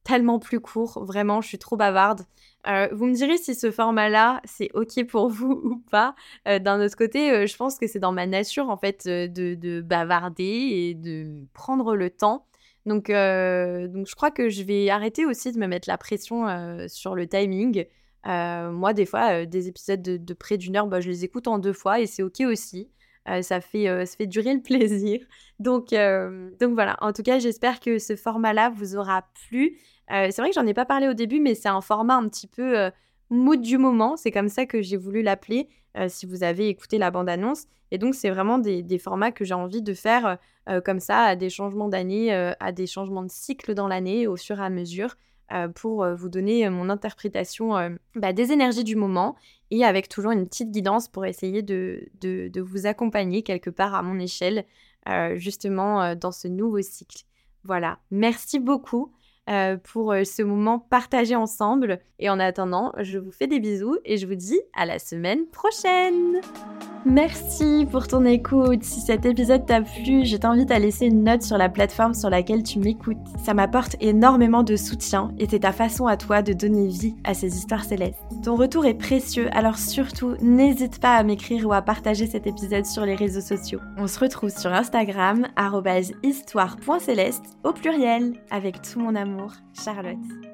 [0.04, 1.06] tellement plus court.
[1.06, 2.22] Vraiment, je suis trop bavarde.
[2.68, 6.16] Euh, vous me direz si ce format-là, c'est OK pour vous ou pas.
[6.48, 9.82] Euh, d'un autre côté, euh, je pense que c'est dans ma nature, en fait, de,
[9.82, 12.48] bavarder et de prendre le temps.
[12.88, 16.48] Donc, donc, je crois que je vais arrêter aussi de me mettre la pression
[16.88, 17.86] sur le timing.
[18.26, 21.74] moi, des fois, des épisodes de, près d'une heure, bah, je les écoute en deux
[21.74, 22.90] fois et c'est OK aussi.
[23.30, 25.22] Euh, ça, fait, euh, ça fait durer le plaisir.
[25.60, 29.78] Donc, euh, donc voilà, en tout cas, j'espère que ce format-là vous aura plu.
[30.10, 32.48] c'est vrai que j'en ai pas parlé au début, mais c'est un format un petit
[32.48, 32.92] peu
[33.30, 34.18] mood du moment.
[34.18, 35.70] C'est comme ça que j'ai voulu l'appeler,
[36.08, 37.66] si vous avez écouté la bande-annonce.
[37.92, 40.38] Et donc, c'est vraiment des, formats que j'ai envie de faire
[40.84, 44.60] comme ça, à des changements d'année, à des changements de cycle dans l'année, au fur
[44.60, 45.16] et à mesure.
[45.54, 47.74] Euh, pour euh, vous donner euh, mon interprétation
[48.16, 49.36] bah, des énergies du moment
[49.70, 54.02] et avec toujours une petite guidance pour essayer de, de, vous accompagner quelque part à
[54.02, 54.66] mon échelle
[55.36, 57.24] justement dans ce nouveau cycle.
[57.64, 59.12] Voilà, merci beaucoup.
[59.84, 62.00] Pour ce moment partagé ensemble.
[62.20, 65.46] Et en attendant, je vous fais des bisous et je vous dis à la semaine
[65.48, 66.40] prochaine.
[67.06, 68.84] Merci pour ton écoute.
[68.84, 72.30] Si cet épisode t'a plu, je t'invite à laisser une note sur la plateforme sur
[72.30, 73.18] laquelle tu m'écoutes.
[73.44, 77.34] Ça m'apporte énormément de soutien et c'est ta façon à toi de donner vie à
[77.34, 78.24] ces histoires célestes.
[78.42, 82.86] Ton retour est précieux, alors surtout n'hésite pas à m'écrire ou à partager cet épisode
[82.86, 83.82] sur les réseaux sociaux.
[83.98, 85.48] On se retrouve sur Instagram,
[86.24, 89.16] histoire.céleste au pluriel, avec tout mon
[89.74, 90.53] Charlotte.